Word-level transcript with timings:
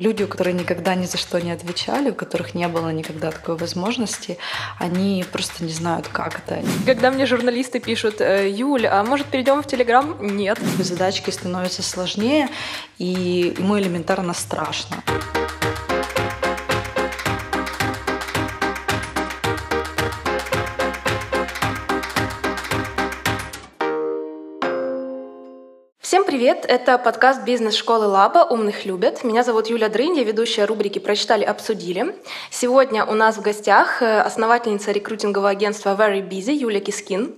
Люди, 0.00 0.24
которые 0.24 0.54
никогда 0.54 0.94
ни 0.94 1.04
за 1.04 1.18
что 1.18 1.38
не 1.42 1.52
отвечали, 1.52 2.08
у 2.08 2.14
которых 2.14 2.54
не 2.54 2.66
было 2.68 2.88
никогда 2.88 3.30
такой 3.30 3.58
возможности, 3.58 4.38
они 4.78 5.22
просто 5.30 5.62
не 5.62 5.72
знают, 5.72 6.08
как 6.08 6.38
это. 6.38 6.64
Когда 6.86 7.10
мне 7.10 7.26
журналисты 7.26 7.80
пишут, 7.80 8.22
«Э, 8.22 8.48
Юль, 8.48 8.86
а 8.86 9.04
может 9.04 9.26
перейдем 9.26 9.62
в 9.62 9.66
Телеграм? 9.66 10.16
Нет. 10.18 10.58
Задачки 10.78 11.28
становятся 11.28 11.82
сложнее, 11.82 12.48
и 12.96 13.54
ему 13.58 13.78
элементарно 13.78 14.32
страшно. 14.32 14.96
Привет! 26.40 26.64
Это 26.66 26.96
подкаст 26.96 27.42
бизнес-школы 27.42 28.06
Laba 28.06 28.38
«Умных 28.48 28.86
любят». 28.86 29.24
Меня 29.24 29.44
зовут 29.44 29.66
Юля 29.66 29.90
Дрынь, 29.90 30.16
я 30.16 30.24
ведущая 30.24 30.64
рубрики 30.64 30.98
«Прочитали, 30.98 31.44
обсудили». 31.44 32.16
Сегодня 32.50 33.04
у 33.04 33.12
нас 33.12 33.36
в 33.36 33.42
гостях 33.42 34.00
э, 34.00 34.20
основательница 34.22 34.90
рекрутингового 34.90 35.50
агентства 35.50 35.90
Very 35.90 36.26
Busy 36.26 36.54
Юлия 36.54 36.80
Кискин. 36.80 37.34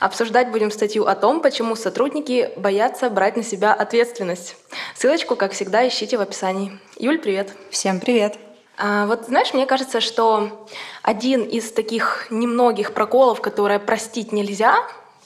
Обсуждать 0.00 0.50
будем 0.50 0.70
статью 0.70 1.04
о 1.04 1.14
том, 1.14 1.42
почему 1.42 1.76
сотрудники 1.76 2.48
боятся 2.56 3.10
брать 3.10 3.36
на 3.36 3.42
себя 3.42 3.74
ответственность. 3.74 4.56
Ссылочку, 4.94 5.36
как 5.36 5.52
всегда, 5.52 5.86
ищите 5.86 6.16
в 6.16 6.22
описании. 6.22 6.78
Юль, 6.98 7.18
привет! 7.18 7.52
Всем 7.68 8.00
привет! 8.00 8.38
А, 8.78 9.04
вот 9.04 9.26
знаешь, 9.26 9.52
мне 9.52 9.66
кажется, 9.66 10.00
что 10.00 10.66
один 11.02 11.42
из 11.42 11.72
таких 11.72 12.28
немногих 12.30 12.94
проколов, 12.94 13.42
которые 13.42 13.80
простить 13.80 14.32
нельзя, 14.32 14.76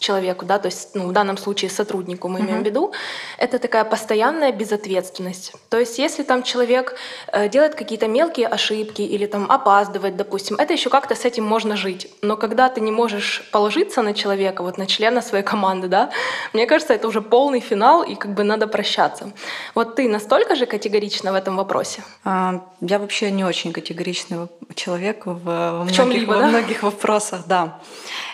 человеку, 0.01 0.47
да, 0.47 0.59
то 0.59 0.67
есть 0.67 0.95
ну, 0.95 1.07
в 1.07 1.13
данном 1.13 1.37
случае 1.37 1.71
сотруднику 1.71 2.29
мы 2.29 2.41
имеем 2.41 2.61
uh-huh. 2.61 2.63
в 2.63 2.67
виду, 2.67 2.93
это 3.39 3.59
такая 3.59 3.85
постоянная 3.85 4.51
безответственность. 4.51 5.53
То 5.69 5.79
есть 5.79 5.99
если 5.99 6.23
там 6.23 6.43
человек 6.43 6.97
э, 7.29 7.49
делает 7.49 7.75
какие-то 7.75 8.09
мелкие 8.09 8.49
ошибки 8.49 9.03
или 9.03 9.27
там 9.27 9.51
опаздывает, 9.51 10.17
допустим, 10.17 10.57
это 10.57 10.73
еще 10.73 10.91
как-то 10.91 11.15
с 11.15 11.25
этим 11.25 11.45
можно 11.45 11.77
жить. 11.77 12.09
Но 12.23 12.37
когда 12.37 12.69
ты 12.69 12.81
не 12.81 12.91
можешь 12.91 13.49
положиться 13.53 14.03
на 14.03 14.15
человека, 14.15 14.63
вот 14.63 14.79
на 14.79 14.87
члена 14.87 15.23
своей 15.23 15.45
команды, 15.45 15.89
да, 15.89 16.11
мне 16.55 16.67
кажется, 16.67 16.95
это 16.95 17.07
уже 17.07 17.21
полный 17.21 17.61
финал 17.61 18.03
и 18.03 18.15
как 18.15 18.35
бы 18.35 18.43
надо 18.43 18.67
прощаться. 18.67 19.31
Вот 19.75 19.97
ты 19.97 20.09
настолько 20.09 20.57
же 20.57 20.67
категорична 20.67 21.33
в 21.33 21.35
этом 21.35 21.57
вопросе? 21.57 22.03
А, 22.25 22.61
я 22.81 22.99
вообще 22.99 23.31
не 23.31 23.45
очень 23.45 23.73
категоричный 23.73 24.49
человек 24.75 25.27
в, 25.27 25.35
в, 25.35 25.85
в 25.85 25.85
многих, 25.85 26.29
во 26.29 26.37
да? 26.37 26.47
многих 26.47 26.83
вопросах, 26.83 27.43
да. 27.47 27.79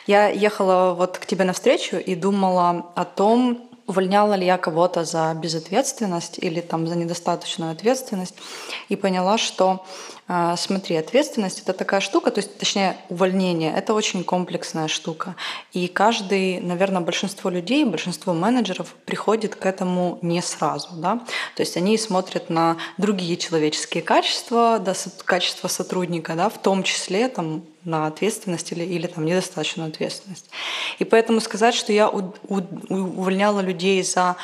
Я 0.06 0.28
ехала 0.28 0.94
вот 0.94 1.18
к 1.18 1.26
тебе 1.26 1.44
навстречу 1.44 1.96
и 1.96 2.14
думала 2.14 2.86
о 2.94 3.04
том, 3.04 3.66
увольняла 3.86 4.34
ли 4.34 4.46
я 4.46 4.58
кого-то 4.58 5.04
за 5.04 5.32
безответственность 5.34 6.38
или 6.38 6.60
там 6.60 6.86
за 6.86 6.96
недостаточную 6.96 7.72
ответственность, 7.72 8.34
и 8.88 8.96
поняла, 8.96 9.38
что 9.38 9.84
а, 10.28 10.56
смотри, 10.56 10.96
ответственность 10.96 11.60
это 11.60 11.72
такая 11.72 12.00
штука, 12.00 12.32
то 12.32 12.40
есть, 12.40 12.58
точнее, 12.58 12.96
увольнение 13.08 13.72
это 13.72 13.94
очень 13.94 14.24
комплексная 14.24 14.88
штука. 14.88 15.36
И 15.72 15.86
каждый, 15.86 16.60
наверное, 16.60 17.00
большинство 17.00 17.48
людей, 17.48 17.84
большинство 17.84 18.34
менеджеров 18.34 18.96
приходит 19.04 19.54
к 19.54 19.64
этому 19.64 20.18
не 20.22 20.42
сразу. 20.42 20.88
Да? 20.94 21.20
То 21.54 21.62
есть 21.62 21.76
они 21.76 21.96
смотрят 21.96 22.50
на 22.50 22.76
другие 22.98 23.36
человеческие 23.36 24.02
качества, 24.02 24.80
да, 24.80 24.94
качества 25.24 25.68
сотрудника, 25.68 26.34
да, 26.34 26.48
в 26.48 26.58
том 26.60 26.82
числе 26.82 27.28
там, 27.28 27.62
на 27.86 28.06
ответственность 28.06 28.72
или, 28.72 28.84
или 28.84 29.06
там, 29.06 29.24
недостаточную 29.24 29.88
ответственность. 29.88 30.50
И 30.98 31.04
поэтому 31.04 31.40
сказать, 31.40 31.74
что 31.74 31.92
я 31.92 32.08
у, 32.08 32.34
у, 32.48 32.60
увольняла 32.90 33.60
людей 33.60 34.02
за 34.02 34.36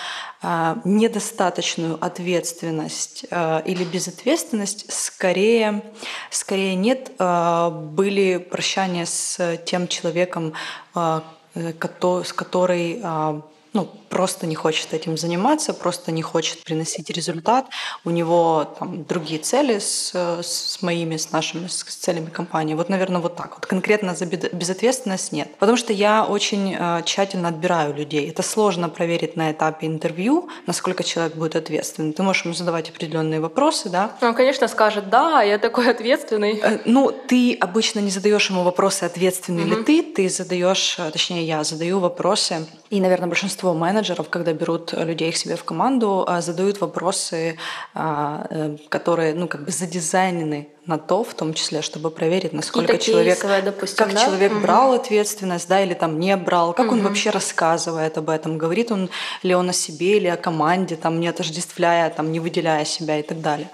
э, 0.42 0.76
недостаточную 0.84 1.98
ответственность 2.02 3.26
э, 3.30 3.62
или 3.66 3.84
безответственность, 3.84 4.90
скорее, 4.92 5.82
скорее 6.30 6.76
нет. 6.76 7.10
Э, 7.18 7.70
были 7.70 8.38
прощания 8.38 9.06
с 9.06 9.58
тем 9.66 9.88
человеком, 9.88 10.54
э, 10.94 11.20
с 11.54 12.32
который 12.32 13.00
э, 13.02 13.40
ну, 13.72 13.88
просто 14.12 14.46
не 14.46 14.54
хочет 14.54 14.92
этим 14.92 15.16
заниматься, 15.16 15.72
просто 15.72 16.12
не 16.12 16.20
хочет 16.20 16.62
приносить 16.64 17.08
результат. 17.08 17.64
У 18.04 18.10
него 18.10 18.64
там 18.78 19.04
другие 19.04 19.40
цели 19.40 19.78
с, 19.78 20.12
с 20.42 20.82
моими, 20.82 21.16
с 21.16 21.32
нашими, 21.32 21.66
с 21.66 21.82
целями 21.82 22.26
компании. 22.26 22.74
Вот, 22.74 22.90
наверное, 22.90 23.22
вот 23.22 23.36
так. 23.36 23.54
Вот 23.54 23.64
конкретно 23.64 24.14
за 24.14 24.26
безответственность 24.26 25.32
нет. 25.32 25.48
Потому 25.58 25.78
что 25.78 25.94
я 25.94 26.26
очень 26.26 26.76
э, 26.78 27.02
тщательно 27.06 27.48
отбираю 27.48 27.94
людей. 27.94 28.28
Это 28.28 28.42
сложно 28.42 28.90
проверить 28.90 29.34
на 29.36 29.50
этапе 29.50 29.86
интервью, 29.86 30.50
насколько 30.66 31.02
человек 31.04 31.34
будет 31.34 31.56
ответственный. 31.56 32.12
Ты 32.12 32.22
можешь 32.22 32.44
ему 32.44 32.54
задавать 32.54 32.90
определенные 32.90 33.40
вопросы, 33.40 33.88
да? 33.88 34.10
Он, 34.20 34.34
конечно, 34.34 34.68
скажет, 34.68 35.08
да, 35.08 35.42
я 35.42 35.56
такой 35.58 35.90
ответственный. 35.90 36.60
Э, 36.62 36.80
ну, 36.84 37.10
ты 37.28 37.56
обычно 37.58 38.00
не 38.00 38.10
задаешь 38.10 38.50
ему 38.50 38.62
вопросы, 38.62 39.04
ответственный 39.04 39.64
угу. 39.64 39.70
ли 39.70 39.84
ты, 39.84 40.02
ты 40.02 40.28
задаешь, 40.28 40.96
э, 40.98 41.10
точнее, 41.10 41.46
я 41.46 41.64
задаю 41.64 41.98
вопросы, 41.98 42.66
и, 42.90 43.00
наверное, 43.00 43.28
большинство 43.28 43.72
менеджеров 43.72 44.01
менеджеров, 44.02 44.28
когда 44.30 44.52
берут 44.52 44.92
людей 44.92 45.30
к 45.32 45.36
себе 45.36 45.54
в 45.54 45.64
команду, 45.64 46.24
а, 46.26 46.40
задают 46.40 46.80
вопросы, 46.80 47.56
а, 47.94 48.46
э, 48.50 48.76
которые 48.88 49.34
ну, 49.34 49.48
как 49.48 49.64
бы 49.64 49.70
задизайнены 49.70 50.68
на 50.84 50.98
то, 50.98 51.22
в 51.22 51.32
том 51.34 51.54
числе, 51.54 51.80
чтобы 51.80 52.10
проверить, 52.10 52.52
насколько 52.52 52.98
человек, 52.98 53.36
кейсовые, 53.36 53.62
допустим, 53.62 54.04
как 54.04 54.14
да? 54.14 54.24
человек 54.24 54.52
угу. 54.52 54.60
брал 54.62 54.94
ответственность, 54.94 55.68
да, 55.68 55.80
или 55.80 55.94
там 55.94 56.18
не 56.18 56.36
брал, 56.36 56.72
как 56.72 56.86
угу. 56.86 56.96
он 56.96 57.02
вообще 57.02 57.30
рассказывает 57.30 58.18
об 58.18 58.28
этом, 58.28 58.58
говорит 58.58 58.90
он 58.90 59.08
ли 59.44 59.54
он 59.54 59.70
о 59.70 59.72
себе 59.72 60.16
или 60.16 60.26
о 60.26 60.36
команде, 60.36 60.96
там 60.96 61.20
не 61.20 61.28
отождествляя, 61.28 62.10
там 62.10 62.32
не 62.32 62.40
выделяя 62.40 62.84
себя 62.84 63.20
и 63.20 63.22
так 63.22 63.40
далее. 63.40 63.70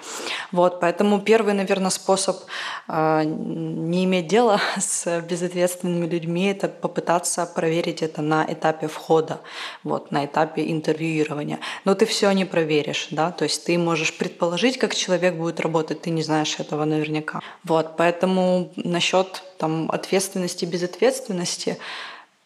Вот, 0.52 0.80
поэтому 0.80 1.19
первый, 1.22 1.54
наверное, 1.54 1.88
способ 1.88 2.36
э, 2.88 3.22
не 3.25 4.04
иметь 4.04 4.26
дела 4.26 4.60
с 4.78 5.22
безответственными 5.22 6.06
людьми, 6.06 6.50
это 6.50 6.69
попытаться 6.69 7.46
проверить 7.46 8.02
это 8.02 8.20
на 8.20 8.44
этапе 8.46 8.86
входа, 8.86 9.40
вот, 9.82 10.10
на 10.12 10.26
этапе 10.26 10.70
интервьюирования. 10.70 11.58
Но 11.86 11.94
ты 11.94 12.04
все 12.04 12.30
не 12.32 12.44
проверишь, 12.44 13.08
да, 13.10 13.30
то 13.30 13.44
есть 13.44 13.64
ты 13.64 13.78
можешь 13.78 14.14
предположить, 14.14 14.76
как 14.76 14.94
человек 14.94 15.36
будет 15.36 15.60
работать, 15.60 16.02
ты 16.02 16.10
не 16.10 16.22
знаешь 16.22 16.60
этого, 16.60 16.84
наверное 16.84 16.97
наверняка. 16.98 17.41
Вот, 17.64 17.97
поэтому 17.97 18.70
насчет 18.76 19.42
там 19.59 19.91
ответственности, 19.91 20.64
безответственности, 20.64 21.78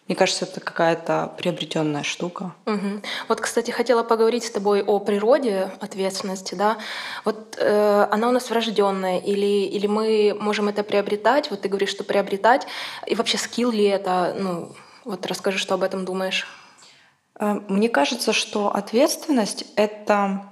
мне 0.08 0.16
кажется, 0.16 0.44
это 0.44 0.60
какая-то 0.60 1.32
приобретенная 1.38 2.02
штука. 2.02 2.52
Угу. 2.66 3.02
Вот, 3.28 3.40
кстати, 3.40 3.70
хотела 3.70 4.02
поговорить 4.02 4.44
с 4.44 4.50
тобой 4.50 4.82
о 4.82 4.98
природе 4.98 5.70
ответственности, 5.80 6.54
да. 6.54 6.76
Вот 7.24 7.56
э, 7.58 8.08
она 8.10 8.28
у 8.28 8.32
нас 8.32 8.50
врожденная, 8.50 9.20
или, 9.20 9.64
или 9.64 9.86
мы 9.86 10.36
можем 10.38 10.68
это 10.68 10.82
приобретать? 10.82 11.50
Вот 11.50 11.62
ты 11.62 11.68
говоришь, 11.68 11.90
что 11.90 12.04
приобретать, 12.04 12.66
и 13.06 13.14
вообще 13.14 13.38
скилл 13.38 13.70
ли 13.70 13.84
это? 13.84 14.34
Ну, 14.38 14.72
вот 15.04 15.24
расскажи, 15.26 15.58
что 15.58 15.74
об 15.74 15.82
этом 15.82 16.04
думаешь. 16.04 16.46
Э, 17.38 17.60
мне 17.68 17.88
кажется, 17.88 18.32
что 18.32 18.74
ответственность 18.74 19.64
это 19.76 20.42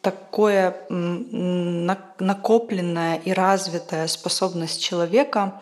такое 0.00 0.76
накопленная 2.18 3.16
и 3.16 3.32
развитая 3.32 4.06
способность 4.06 4.82
человека 4.82 5.60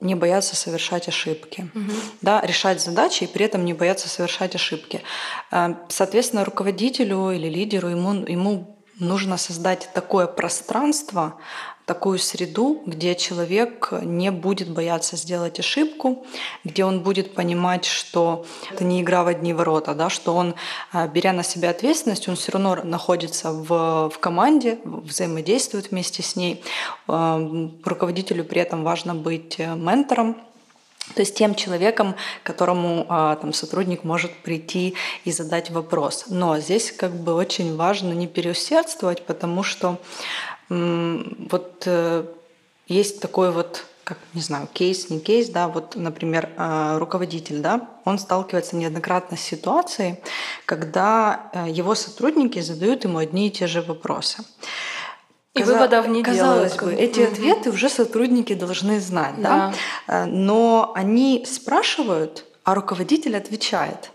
не 0.00 0.14
бояться 0.14 0.54
совершать 0.56 1.08
ошибки, 1.08 1.70
угу. 1.74 1.92
да, 2.20 2.42
решать 2.42 2.82
задачи 2.82 3.24
и 3.24 3.26
при 3.26 3.46
этом 3.46 3.64
не 3.64 3.72
бояться 3.72 4.08
совершать 4.08 4.54
ошибки. 4.54 5.02
Э, 5.50 5.74
соответственно, 5.88 6.44
руководителю 6.44 7.30
или 7.30 7.48
лидеру 7.48 7.88
ему, 7.88 8.12
ему 8.26 8.76
нужно 8.98 9.38
создать 9.38 9.88
такое 9.94 10.26
пространство, 10.26 11.36
такую 11.86 12.18
среду, 12.18 12.82
где 12.84 13.14
человек 13.14 13.92
не 14.02 14.32
будет 14.32 14.68
бояться 14.68 15.16
сделать 15.16 15.60
ошибку, 15.60 16.26
где 16.64 16.84
он 16.84 17.00
будет 17.00 17.32
понимать, 17.34 17.84
что 17.84 18.44
это 18.72 18.82
не 18.82 19.00
игра 19.02 19.22
в 19.22 19.28
одни 19.28 19.54
ворота, 19.54 19.94
да, 19.94 20.10
что 20.10 20.34
он, 20.34 20.56
а, 20.92 21.06
беря 21.06 21.32
на 21.32 21.44
себя 21.44 21.70
ответственность, 21.70 22.28
он 22.28 22.34
все 22.34 22.52
равно 22.52 22.74
находится 22.82 23.52
в, 23.52 24.10
в 24.10 24.18
команде, 24.18 24.80
взаимодействует 24.84 25.92
вместе 25.92 26.24
с 26.24 26.34
ней. 26.34 26.62
А, 27.06 27.40
руководителю 27.84 28.44
при 28.44 28.60
этом 28.60 28.82
важно 28.82 29.14
быть 29.14 29.54
э, 29.58 29.76
ментором, 29.76 30.36
то 31.14 31.20
есть 31.20 31.36
тем 31.36 31.54
человеком, 31.54 32.16
которому 32.42 33.06
а, 33.08 33.36
там, 33.36 33.52
сотрудник 33.52 34.02
может 34.02 34.32
прийти 34.42 34.96
и 35.24 35.30
задать 35.30 35.70
вопрос. 35.70 36.24
Но 36.28 36.58
здесь 36.58 36.90
как 36.90 37.14
бы 37.14 37.34
очень 37.34 37.76
важно 37.76 38.12
не 38.12 38.26
переусердствовать, 38.26 39.24
потому 39.24 39.62
что 39.62 39.98
вот 40.68 41.82
э, 41.86 42.24
есть 42.88 43.20
такой 43.20 43.50
вот 43.50 43.84
как, 44.04 44.18
не 44.34 44.40
знаю, 44.40 44.68
кейс, 44.72 45.10
не 45.10 45.18
кейс, 45.18 45.48
да, 45.48 45.66
вот, 45.66 45.96
например, 45.96 46.48
э, 46.56 46.98
руководитель, 46.98 47.58
да, 47.58 47.88
он 48.04 48.20
сталкивается 48.20 48.76
неоднократно 48.76 49.36
с 49.36 49.40
ситуацией, 49.40 50.20
когда 50.64 51.50
э, 51.52 51.66
его 51.68 51.96
сотрудники 51.96 52.60
задают 52.60 53.02
ему 53.02 53.18
одни 53.18 53.48
и 53.48 53.50
те 53.50 53.66
же 53.66 53.82
вопросы. 53.82 54.44
И 55.54 55.58
Каза... 55.58 55.72
выводов 55.72 56.06
не 56.06 56.22
Казалось 56.22 56.74
делают. 56.74 56.96
бы, 56.96 57.02
эти 57.02 57.20
угу. 57.20 57.32
ответы 57.32 57.70
уже 57.70 57.88
сотрудники 57.88 58.54
должны 58.54 59.00
знать, 59.00 59.40
да. 59.40 59.74
да, 60.06 60.26
но 60.26 60.92
они 60.94 61.44
спрашивают 61.44 62.44
а 62.66 62.74
руководитель 62.74 63.36
отвечает. 63.36 64.10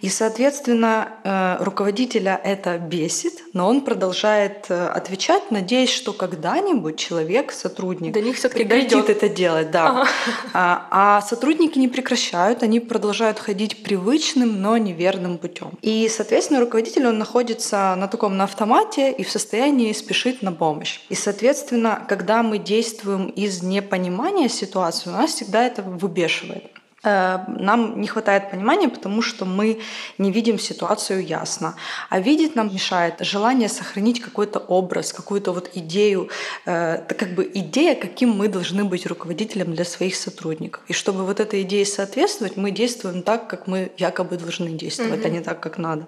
И, 0.00 0.08
соответственно, 0.08 1.08
э, 1.24 1.62
руководителя 1.62 2.40
это 2.42 2.78
бесит, 2.78 3.34
но 3.52 3.68
он 3.68 3.82
продолжает 3.82 4.64
э, 4.70 4.86
отвечать, 4.86 5.50
надеясь, 5.50 5.90
что 5.90 6.14
когда-нибудь 6.14 6.96
человек, 6.96 7.52
сотрудник, 7.52 8.14
До 8.14 8.22
них 8.22 8.40
прекратит 8.40 9.10
это 9.10 9.28
делать. 9.28 9.70
Да. 9.70 9.88
Ага. 9.88 10.08
А, 10.54 10.88
а 10.90 11.20
сотрудники 11.20 11.78
не 11.78 11.88
прекращают, 11.88 12.62
они 12.62 12.80
продолжают 12.80 13.38
ходить 13.38 13.82
привычным, 13.82 14.62
но 14.62 14.78
неверным 14.78 15.36
путем. 15.36 15.72
И, 15.82 16.08
соответственно, 16.08 16.60
руководитель 16.60 17.06
он 17.06 17.18
находится 17.18 17.94
на 17.94 18.08
таком 18.08 18.38
на 18.38 18.44
автомате 18.44 19.12
и 19.12 19.22
в 19.22 19.30
состоянии 19.30 19.92
спешить 19.92 20.40
на 20.40 20.52
помощь. 20.52 21.00
И, 21.10 21.14
соответственно, 21.14 22.02
когда 22.08 22.42
мы 22.42 22.56
действуем 22.56 23.26
из 23.26 23.62
непонимания 23.62 24.48
ситуации, 24.48 25.10
у 25.10 25.12
нас 25.12 25.34
всегда 25.34 25.66
это 25.66 25.82
выбешивает. 25.82 26.70
Э, 27.04 27.38
нам 27.48 28.00
не 28.00 28.06
хватает 28.06 28.50
понимания, 28.50 28.88
потому 28.88 29.22
что 29.22 29.44
мы 29.44 29.80
не 30.18 30.30
видим 30.30 30.58
ситуацию 30.58 31.24
ясно. 31.24 31.74
А 32.10 32.20
видеть 32.20 32.54
нам 32.54 32.72
мешает 32.72 33.14
желание 33.20 33.68
сохранить 33.68 34.20
какой-то 34.20 34.58
образ, 34.58 35.12
какую-то 35.12 35.52
вот 35.52 35.70
идею, 35.74 36.28
это 36.64 37.14
как 37.18 37.34
бы 37.34 37.50
идея, 37.54 37.94
каким 37.94 38.30
мы 38.30 38.48
должны 38.48 38.84
быть 38.84 39.06
руководителем 39.06 39.74
для 39.74 39.84
своих 39.84 40.14
сотрудников. 40.16 40.82
И 40.88 40.92
чтобы 40.92 41.24
вот 41.24 41.40
этой 41.40 41.62
идее 41.62 41.84
соответствовать, 41.86 42.56
мы 42.56 42.70
действуем 42.70 43.22
так, 43.22 43.48
как 43.48 43.66
мы 43.66 43.90
якобы 43.98 44.36
должны 44.36 44.70
действовать, 44.70 45.20
mm-hmm. 45.20 45.26
а 45.26 45.30
не 45.30 45.40
так, 45.40 45.60
как 45.60 45.78
надо. 45.78 46.06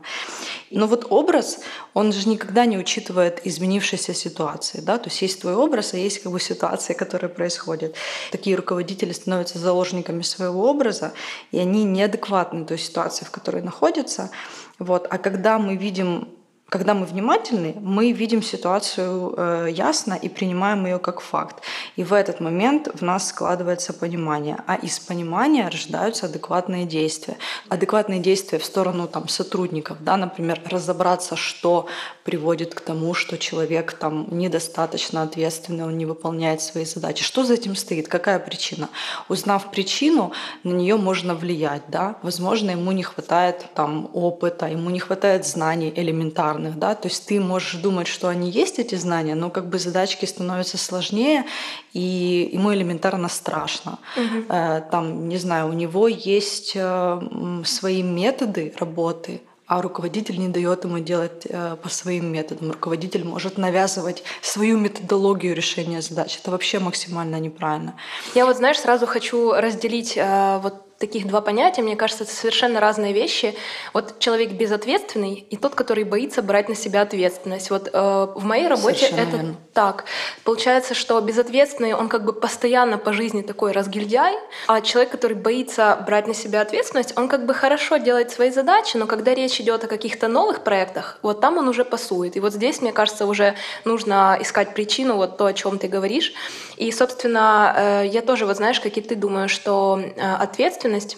Но 0.71 0.87
вот 0.87 1.07
образ, 1.11 1.61
он 1.95 2.13
же 2.13 2.29
никогда 2.29 2.67
не 2.67 2.79
учитывает 2.79 3.41
изменившейся 3.47 4.15
ситуации. 4.15 4.81
Да? 4.81 4.99
То 4.99 5.09
есть 5.09 5.23
есть 5.23 5.41
твой 5.41 5.55
образ, 5.55 5.95
а 5.95 5.97
есть 5.97 6.23
как 6.23 6.33
бы 6.33 6.41
ситуация, 6.41 6.95
которая 6.95 7.29
происходит. 7.29 7.95
Такие 8.31 8.57
руководители 8.57 9.13
становятся 9.13 9.59
заложниками 9.59 10.23
своего 10.23 10.69
образа, 10.71 10.84
образа, 10.85 11.13
и 11.53 11.59
они 11.59 11.85
неадекватны 11.85 12.65
той 12.65 12.79
ситуации, 12.79 13.25
в 13.25 13.31
которой 13.31 13.63
находятся. 13.63 14.31
Вот. 14.79 15.07
А 15.11 15.19
когда 15.19 15.59
мы 15.59 15.77
видим 15.77 16.29
когда 16.71 16.95
мы 16.95 17.07
внимательны, 17.07 17.77
мы 17.81 18.13
видим 18.13 18.43
ситуацию 18.43 19.35
э, 19.37 19.69
ясно 19.71 20.15
и 20.15 20.29
принимаем 20.29 20.87
ее 20.87 20.99
как 20.99 21.21
факт. 21.21 21.63
И 21.95 22.03
в 22.03 22.13
этот 22.13 22.41
момент 22.41 22.89
в 22.93 23.03
нас 23.03 23.29
складывается 23.29 23.93
понимание, 23.93 24.57
а 24.67 24.75
из 24.75 24.99
понимания 24.99 25.69
рождаются 25.69 26.27
адекватные 26.27 26.87
действия. 26.87 27.37
Адекватные 27.69 28.19
действия 28.19 28.59
в 28.59 28.65
сторону 28.65 29.07
там, 29.07 29.29
сотрудников, 29.29 29.99
да, 30.01 30.17
например, 30.17 30.61
разобраться, 30.65 31.37
что 31.37 31.87
приводит 32.25 32.75
к 32.75 32.81
тому, 32.81 33.15
что 33.15 33.39
человек 33.39 33.93
там 33.93 34.27
недостаточно 34.31 35.23
ответственный, 35.23 35.85
он 35.85 35.99
не 35.99 36.07
выполняет 36.07 36.61
свои 36.61 36.87
задачи. 36.87 37.23
Что 37.23 37.45
за 37.45 37.55
этим 37.55 37.77
стоит? 37.77 38.09
Какая 38.09 38.39
причина? 38.39 38.89
Узнав 39.29 39.71
причину, 39.71 40.33
на 40.65 40.73
нее 40.73 40.97
можно 40.97 41.35
влиять. 41.35 41.83
Да? 41.89 42.17
Возможно, 42.23 42.71
ему 42.71 42.91
не 42.93 43.03
хватает 43.03 43.67
там, 43.75 44.11
опыта, 44.13 44.67
ему 44.67 44.91
не 44.91 44.99
хватает 44.99 45.47
знаний 45.47 45.93
элементарных 45.95 46.54
элементарных, 46.55 46.79
да, 46.79 46.95
то 46.95 47.09
есть 47.09 47.27
ты 47.27 47.41
можешь 47.41 47.75
думать, 47.75 48.07
что 48.07 48.29
они 48.29 48.51
есть, 48.51 48.79
эти 48.79 48.95
знания, 48.95 49.35
но 49.35 49.51
как 49.51 49.69
бы 49.69 49.79
задачки 49.79 50.27
становятся 50.27 50.79
сложнее, 50.79 51.45
и 51.93 52.51
ему 52.53 52.73
элементарно 52.73 53.29
страшно. 53.29 53.99
Угу. 54.17 54.45
Там, 54.91 55.29
не 55.29 55.39
знаю, 55.39 55.69
у 55.69 55.73
него 55.73 56.09
есть 56.09 56.73
э, 56.75 57.63
свои 57.65 58.03
методы 58.03 58.73
работы, 58.79 59.41
а 59.67 59.81
руководитель 59.81 60.39
не 60.39 60.49
дает 60.49 60.85
ему 60.85 60.99
делать 60.99 61.47
э, 61.49 61.77
по 61.83 61.89
своим 61.89 62.27
методам. 62.27 62.71
Руководитель 62.71 63.25
может 63.25 63.59
навязывать 63.59 64.23
свою 64.43 64.79
методологию 64.79 65.55
решения 65.55 66.03
задач. 66.03 66.39
Это 66.43 66.51
вообще 66.51 66.79
максимально 66.79 67.41
неправильно. 67.41 67.95
Я 68.35 68.45
вот, 68.45 68.57
знаешь, 68.57 68.79
сразу 68.79 69.07
хочу 69.07 69.53
разделить 69.53 70.17
вот 70.17 70.85
таких 70.99 71.27
два 71.27 71.41
понятия, 71.41 71.83
мне 71.83 71.97
кажется, 71.97 72.25
это 72.25 72.33
совершенно 72.33 72.81
разные 72.81 73.13
вещи. 73.13 73.55
Вот 73.93 74.19
человек 74.19 74.53
безответственный 74.53 75.35
и 75.35 75.57
тот, 75.57 75.75
который 75.75 76.05
боится 76.05 76.43
брать 76.43 76.69
на 76.69 76.75
себя 76.75 77.03
ответственность. 77.03 77.71
Вот 77.71 77.91
э, 77.93 78.27
в 78.35 78.45
моей 78.45 78.69
работе 78.69 78.99
совершенно 78.99 79.21
это 79.21 79.37
верно. 79.37 79.57
так. 79.73 80.05
Получается, 80.45 80.95
что 80.95 81.21
безответственный, 81.21 81.95
он 81.95 82.09
как 82.09 82.25
бы 82.25 82.33
постоянно 82.33 82.97
по 82.99 83.13
жизни 83.13 83.43
такой 83.43 83.73
разгильдяй, 83.73 84.35
а 84.69 84.81
человек, 84.81 85.11
который 85.11 85.37
боится 85.37 85.99
брать 86.07 86.27
на 86.27 86.35
себя 86.35 86.61
ответственность, 86.61 87.13
он 87.17 87.29
как 87.29 87.45
бы 87.45 87.55
хорошо 87.55 87.97
делает 87.97 88.31
свои 88.31 88.51
задачи, 88.51 88.97
но 88.97 89.07
когда 89.07 89.35
речь 89.35 89.61
идет 89.61 89.85
о 89.85 89.89
каких-то 89.89 90.29
новых 90.29 90.63
проектах, 90.63 91.19
вот 91.23 91.41
там 91.41 91.59
он 91.59 91.69
уже 91.69 91.85
пасует. 91.85 92.37
И 92.37 92.41
вот 92.41 92.53
здесь, 92.53 92.81
мне 92.81 92.93
кажется, 92.93 93.27
уже 93.27 93.57
нужно 93.85 94.39
искать 94.41 94.75
причину, 94.75 95.17
вот 95.17 95.37
то, 95.37 95.47
о 95.47 95.53
чем 95.53 95.79
ты 95.79 95.89
говоришь. 95.89 96.33
И, 96.77 96.91
собственно, 96.93 97.75
э, 97.77 98.07
я 98.07 98.23
тоже, 98.23 98.47
вот 98.47 98.57
знаешь, 98.57 98.81
как 98.81 98.97
и 98.97 99.01
ты, 99.01 99.17
думаю, 99.17 99.49
что 99.49 100.01
э, 100.01 100.35
ответственность 100.37 100.84
ответственность 100.85 101.17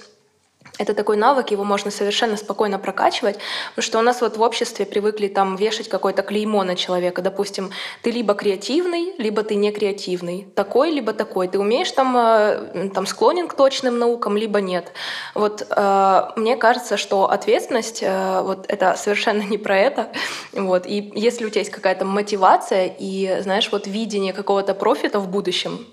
это 0.78 0.92
такой 0.92 1.16
навык, 1.16 1.52
его 1.52 1.64
можно 1.64 1.90
совершенно 1.90 2.36
спокойно 2.36 2.78
прокачивать, 2.78 3.38
потому 3.70 3.82
что 3.82 3.98
у 3.98 4.02
нас 4.02 4.20
вот 4.20 4.36
в 4.36 4.42
обществе 4.42 4.84
привыкли 4.84 5.28
там 5.28 5.56
вешать 5.56 5.88
какое-то 5.88 6.22
клеймо 6.22 6.64
на 6.64 6.76
человека. 6.76 7.22
Допустим, 7.22 7.70
ты 8.02 8.10
либо 8.10 8.34
креативный, 8.34 9.14
либо 9.16 9.42
ты 9.42 9.54
не 9.54 9.72
креативный. 9.72 10.46
Такой, 10.54 10.90
либо 10.90 11.12
такой. 11.12 11.48
Ты 11.48 11.58
умеешь 11.58 11.90
там, 11.92 12.14
э, 12.18 12.90
там 12.94 13.06
склонен 13.06 13.48
к 13.48 13.54
точным 13.54 13.98
наукам, 13.98 14.36
либо 14.36 14.60
нет. 14.60 14.92
Вот 15.34 15.66
э, 15.70 16.22
мне 16.36 16.56
кажется, 16.56 16.98
что 16.98 17.30
ответственность 17.30 18.02
э, 18.02 18.42
вот 18.42 18.66
это 18.68 18.96
совершенно 18.96 19.42
не 19.42 19.58
про 19.58 19.78
это. 19.78 20.12
Вот. 20.52 20.86
И 20.86 21.12
если 21.14 21.46
у 21.46 21.48
тебя 21.48 21.60
есть 21.60 21.72
какая-то 21.72 22.04
мотивация 22.04 22.94
и, 22.98 23.38
знаешь, 23.40 23.72
вот 23.72 23.86
видение 23.86 24.34
какого-то 24.34 24.74
профита 24.74 25.20
в 25.20 25.28
будущем, 25.28 25.86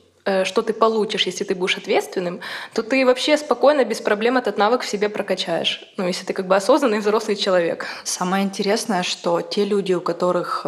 что 0.43 0.61
ты 0.61 0.73
получишь, 0.73 1.25
если 1.25 1.43
ты 1.43 1.55
будешь 1.55 1.77
ответственным, 1.77 2.39
то 2.73 2.83
ты 2.83 3.05
вообще 3.05 3.37
спокойно, 3.37 3.83
без 3.83 4.01
проблем 4.01 4.37
этот 4.37 4.57
навык 4.57 4.81
в 4.81 4.87
себе 4.87 5.09
прокачаешь. 5.09 5.83
Ну, 5.97 6.07
если 6.07 6.25
ты 6.25 6.33
как 6.33 6.47
бы 6.47 6.55
осознанный 6.55 6.99
взрослый 6.99 7.35
человек. 7.35 7.85
Самое 8.03 8.43
интересное, 8.43 9.03
что 9.03 9.41
те 9.41 9.65
люди, 9.65 9.93
у 9.93 10.01
которых 10.01 10.65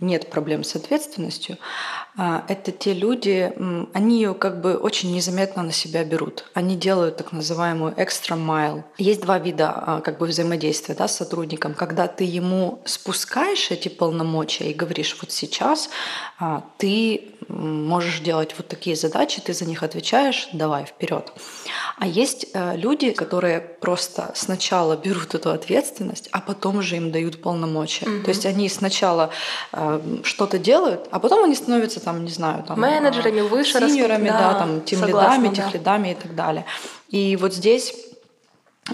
нет 0.00 0.30
проблем 0.30 0.64
с 0.64 0.76
ответственностью, 0.76 1.56
а, 2.16 2.44
это 2.48 2.70
те 2.70 2.92
люди, 2.92 3.52
они 3.92 4.16
ее 4.16 4.34
как 4.34 4.60
бы 4.60 4.76
очень 4.76 5.12
незаметно 5.14 5.62
на 5.62 5.72
себя 5.72 6.04
берут. 6.04 6.44
Они 6.54 6.76
делают 6.76 7.16
так 7.16 7.32
называемую 7.32 7.94
extra 7.94 8.36
mile. 8.36 8.84
Есть 8.98 9.22
два 9.22 9.38
вида 9.38 9.70
а, 9.74 10.00
как 10.00 10.18
бы 10.18 10.26
взаимодействия 10.26 10.94
да, 10.94 11.08
с 11.08 11.16
сотрудником. 11.16 11.74
Когда 11.74 12.06
ты 12.06 12.24
ему 12.24 12.82
спускаешь 12.84 13.70
эти 13.70 13.88
полномочия 13.88 14.70
и 14.70 14.74
говоришь, 14.74 15.16
вот 15.20 15.32
сейчас 15.32 15.90
а, 16.38 16.64
ты 16.78 17.34
можешь 17.48 18.20
делать 18.20 18.54
вот 18.56 18.68
такие 18.68 18.96
задачи, 18.96 19.40
ты 19.40 19.52
за 19.52 19.64
них 19.64 19.82
отвечаешь, 19.82 20.48
давай 20.52 20.84
вперед. 20.86 21.32
А 21.98 22.06
есть 22.06 22.46
э, 22.52 22.76
люди, 22.76 23.10
которые 23.10 23.60
просто 23.60 24.32
сначала 24.34 24.96
берут 24.96 25.34
эту 25.34 25.50
ответственность, 25.50 26.28
а 26.32 26.40
потом 26.40 26.78
уже 26.78 26.96
им 26.96 27.12
дают 27.12 27.42
полномочия. 27.42 28.06
Угу. 28.06 28.24
То 28.24 28.28
есть 28.30 28.46
они 28.46 28.68
сначала 28.68 29.30
э, 29.72 29.93
что-то 30.22 30.58
делают, 30.58 31.08
а 31.10 31.18
потом 31.18 31.44
они 31.44 31.54
становятся 31.54 32.00
там, 32.00 32.24
не 32.24 32.30
знаю, 32.30 32.64
там 32.64 32.80
менеджерами 32.80 33.40
выше, 33.40 33.72
синьорами, 33.72 34.28
да, 34.28 34.52
да, 34.52 34.58
там 34.58 34.80
тем 34.82 35.04
лидами, 35.04 35.48
да. 35.48 35.54
техлидами 35.54 36.12
и 36.12 36.14
так 36.14 36.34
далее. 36.34 36.64
И 37.08 37.36
вот 37.36 37.54
здесь 37.54 37.94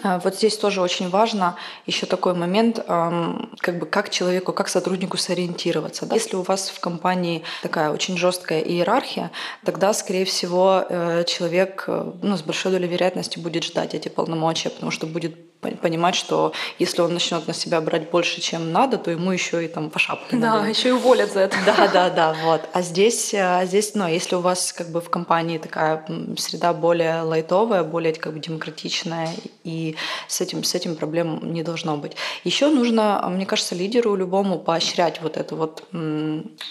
а, 0.03 0.21
вот 0.21 0.37
здесь 0.37 0.57
тоже 0.57 0.81
очень 0.81 1.09
важно 1.11 1.57
еще 1.87 2.07
такой 2.07 2.35
момент, 2.35 2.79
как 2.87 3.79
бы 3.79 3.87
как 3.87 4.11
человеку, 4.11 4.53
как 4.53 4.69
сотруднику 4.69 5.17
сориентироваться. 5.17 6.07
Да? 6.07 6.15
Если 6.15 6.37
у 6.37 6.43
вас 6.43 6.69
в 6.69 6.81
компании 6.81 7.43
такая 7.63 7.91
очень 7.91 8.17
жесткая 8.17 8.61
иерархия, 8.61 9.31
тогда, 9.65 9.93
скорее 9.93 10.25
всего, 10.25 10.85
э, 10.89 11.25
человек 11.25 11.85
э, 11.89 12.13
ну, 12.23 12.37
с 12.37 12.43
большой 12.43 12.73
долей 12.73 12.87
вероятности 12.87 13.39
будет 13.39 13.65
ждать 13.65 13.95
эти 13.95 14.09
полномочия, 14.09 14.71
потому 14.71 14.93
что 14.93 15.07
будет 15.07 15.37
понимать, 15.61 16.15
что 16.15 16.53
если 16.79 17.03
он 17.03 17.13
начнет 17.13 17.47
на 17.47 17.55
себя 17.55 17.81
брать 17.81 18.11
больше, 18.11 18.41
чем 18.41 18.73
надо, 18.73 18.99
то 18.99 19.11
ему 19.11 19.31
еще 19.31 19.65
и 19.65 19.69
там 19.69 19.91
по 19.91 19.99
шапке 19.99 20.37
да, 20.37 20.57
надо. 20.57 20.69
еще 20.69 20.89
и 20.89 20.93
уволят 20.93 21.33
за 21.33 21.41
это. 21.41 21.57
Да, 21.67 21.89
да, 21.89 22.11
да, 22.11 22.37
вот. 22.45 22.63
А 22.73 22.83
здесь, 22.83 23.35
а 23.35 23.65
здесь, 23.67 23.95
ну, 23.95 24.07
если 24.07 24.37
у 24.37 24.41
вас 24.41 24.73
как 24.73 24.89
бы 24.89 25.01
в 25.01 25.11
компании 25.11 25.59
такая 25.59 26.05
среда 26.37 26.73
более 26.73 27.23
лайтовая, 27.23 27.85
более 27.85 28.15
как 28.15 28.33
бы 28.33 28.41
демократичная, 28.41 29.29
и 29.65 29.97
с 30.29 30.41
этим, 30.41 30.65
с 30.65 30.75
этим 30.75 30.97
проблем 30.97 31.53
не 31.53 31.63
должно 31.63 31.97
быть. 31.97 32.13
Еще 32.45 32.69
нужно, 32.69 33.23
мне 33.31 33.47
кажется, 33.47 33.75
лидеру 33.75 34.15
любому 34.17 34.59
поощрять 34.59 35.21
вот 35.21 35.37
это 35.37 35.55
вот, 35.55 35.85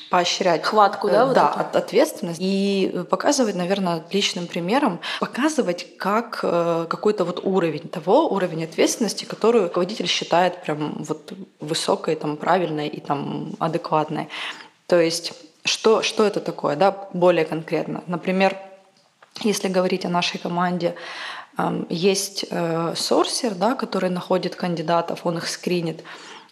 поощрять. 0.10 0.64
Хватку, 0.64 1.10
да? 1.10 1.26
Вот 1.26 1.36
да, 1.36 1.50
от, 1.50 1.76
ответственность. 1.76 2.40
И 2.42 3.06
показывать, 3.10 3.56
наверное, 3.56 4.04
личным 4.12 4.48
примером, 4.48 5.00
показывать 5.20 5.98
как 5.98 6.40
э, 6.44 6.88
какой-то 6.90 7.24
вот 7.26 7.42
уровень 7.44 7.88
того, 7.88 8.28
уровень 8.28 8.64
ответственности, 8.64 8.79
ответственности, 8.80 9.26
которую 9.26 9.66
руководитель 9.66 10.08
считает 10.08 10.62
прям 10.64 11.04
вот 11.04 11.34
высокой, 11.60 12.16
там, 12.16 12.38
правильной 12.38 12.88
и 12.88 13.02
там, 13.02 13.52
адекватной. 13.60 14.30
То 14.88 15.02
есть 15.02 15.34
что, 15.66 16.02
что 16.02 16.24
это 16.24 16.40
такое, 16.40 16.76
да, 16.78 17.10
более 17.14 17.44
конкретно. 17.44 18.04
Например, 18.08 18.56
если 19.44 19.68
говорить 19.68 20.06
о 20.06 20.10
нашей 20.10 20.40
команде, 20.40 20.96
есть 21.90 22.46
э, 22.50 22.94
сорсер, 22.96 23.54
да, 23.54 23.76
который 23.76 24.10
находит 24.10 24.56
кандидатов, 24.56 25.26
он 25.26 25.38
их 25.38 25.48
скринит. 25.50 26.04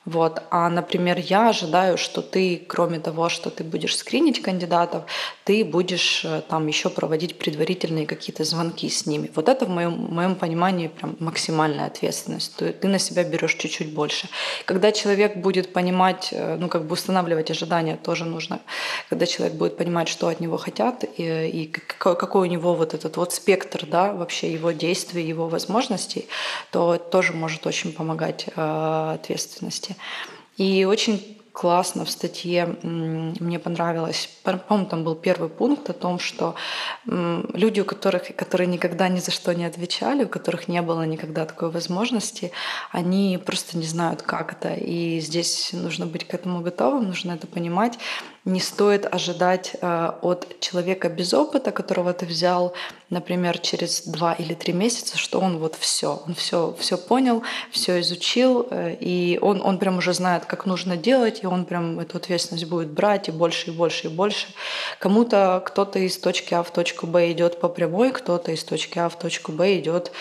Вот. 0.07 0.41
А, 0.51 0.69
например, 0.69 1.17
я 1.19 1.49
ожидаю, 1.49 1.97
что 1.97 2.21
ты, 2.21 2.63
кроме 2.65 2.99
того, 2.99 3.27
что 3.27 3.49
ты 3.49 3.65
будешь 3.65 3.97
скринить 3.97 4.41
кандидатов, 4.41 5.03
ты 5.43 5.65
будешь 5.65 6.23
э, 6.23 6.43
там 6.47 6.67
еще 6.67 6.89
проводить 6.89 7.37
предварительные 7.37 8.05
какие-то 8.05 8.45
звонки 8.45 8.87
с 8.87 9.05
ними. 9.05 9.29
Вот 9.35 9.49
это 9.49 9.65
в 9.65 9.69
моем, 9.69 10.07
в 10.07 10.13
моем 10.13 10.35
понимании 10.35 10.87
прям 10.87 11.17
максимальная 11.19 11.87
ответственность. 11.87 12.55
Ты, 12.55 12.71
ты 12.71 12.87
на 12.87 12.99
себя 12.99 13.25
берешь 13.25 13.55
чуть-чуть 13.55 13.93
больше. 13.93 14.29
Когда 14.63 14.93
человек 14.93 15.35
будет 15.35 15.73
понимать, 15.73 16.29
э, 16.31 16.55
ну 16.55 16.69
как 16.69 16.85
бы 16.85 16.93
устанавливать 16.93 17.51
ожидания 17.51 17.97
тоже 17.97 18.23
нужно. 18.23 18.61
Когда 19.09 19.25
человек 19.25 19.57
будет 19.57 19.75
понимать, 19.75 20.07
что 20.07 20.29
от 20.29 20.39
него 20.39 20.55
хотят 20.55 21.03
и, 21.17 21.49
и 21.49 21.65
какой, 21.65 22.15
какой 22.15 22.47
у 22.47 22.49
него 22.49 22.75
вот 22.75 22.93
этот 22.93 23.17
вот 23.17 23.33
спектр, 23.33 23.85
да, 23.85 24.13
вообще 24.13 24.53
его 24.53 24.71
действий, 24.71 25.27
его 25.27 25.49
возможностей, 25.49 26.29
то 26.71 26.97
тоже 26.97 27.33
может 27.33 27.67
очень 27.67 27.91
помогать 27.91 28.45
э, 28.55 29.11
ответственности. 29.15 29.96
И 30.57 30.85
очень 30.85 31.37
классно 31.57 32.05
в 32.05 32.11
статье, 32.11 32.77
мне 32.83 33.57
понравилось, 33.57 34.29
по-моему, 34.43 34.85
там 34.85 35.03
был 35.03 35.15
первый 35.15 35.49
пункт 35.49 35.89
о 35.89 35.93
том, 35.93 36.19
что 36.19 36.53
люди, 37.05 37.79
у 37.79 37.85
которых, 37.85 38.35
которые 38.35 38.67
никогда 38.67 39.09
ни 39.09 39.19
за 39.19 39.31
что 39.31 39.55
не 39.55 39.65
отвечали, 39.65 40.25
у 40.25 40.29
которых 40.29 40.67
не 40.67 40.83
было 40.83 41.01
никогда 41.01 41.45
такой 41.45 41.71
возможности, 41.71 42.51
они 42.91 43.39
просто 43.43 43.75
не 43.75 43.87
знают, 43.87 44.21
как 44.21 44.53
это. 44.53 44.75
И 44.75 45.19
здесь 45.19 45.73
нужно 45.73 46.05
быть 46.05 46.27
к 46.27 46.33
этому 46.35 46.61
готовым, 46.61 47.07
нужно 47.07 47.31
это 47.31 47.47
понимать 47.47 47.97
не 48.47 48.61
стоит 48.61 49.05
ожидать 49.13 49.75
э, 49.81 50.11
от 50.21 50.59
человека 50.61 51.09
без 51.09 51.33
опыта, 51.33 51.71
которого 51.71 52.13
ты 52.13 52.25
взял, 52.25 52.73
например, 53.09 53.59
через 53.59 54.03
два 54.07 54.33
или 54.33 54.53
три 54.53 54.71
месяца, 54.71 55.17
что 55.17 55.39
он 55.41 55.57
вот 55.57 55.75
все, 55.75 56.21
он 56.25 56.33
все, 56.33 56.73
все 56.79 56.97
понял, 56.97 57.43
все 57.71 57.99
изучил, 57.99 58.65
э, 58.69 58.95
и 58.99 59.37
он, 59.41 59.61
он 59.61 59.77
прям 59.77 59.97
уже 59.97 60.13
знает, 60.13 60.45
как 60.45 60.65
нужно 60.65 60.95
делать, 60.95 61.43
и 61.43 61.45
он 61.45 61.65
прям 61.65 61.99
эту 61.99 62.17
ответственность 62.17 62.65
будет 62.69 62.89
брать 62.89 63.27
и 63.27 63.31
больше, 63.31 63.71
и 63.71 63.73
больше, 63.73 64.07
и 64.07 64.09
больше. 64.09 64.47
Кому-то 64.99 65.61
кто-то 65.65 65.99
из 65.99 66.17
точки 66.17 66.53
А 66.53 66.63
в 66.63 66.71
точку 66.71 67.05
Б 67.05 67.29
идет 67.33 67.59
по 67.59 67.67
прямой, 67.67 68.11
кто-то 68.11 68.53
из 68.53 68.63
точки 68.63 68.97
А 68.97 69.09
в 69.09 69.19
точку 69.19 69.51
Б 69.51 69.77
идет 69.77 70.13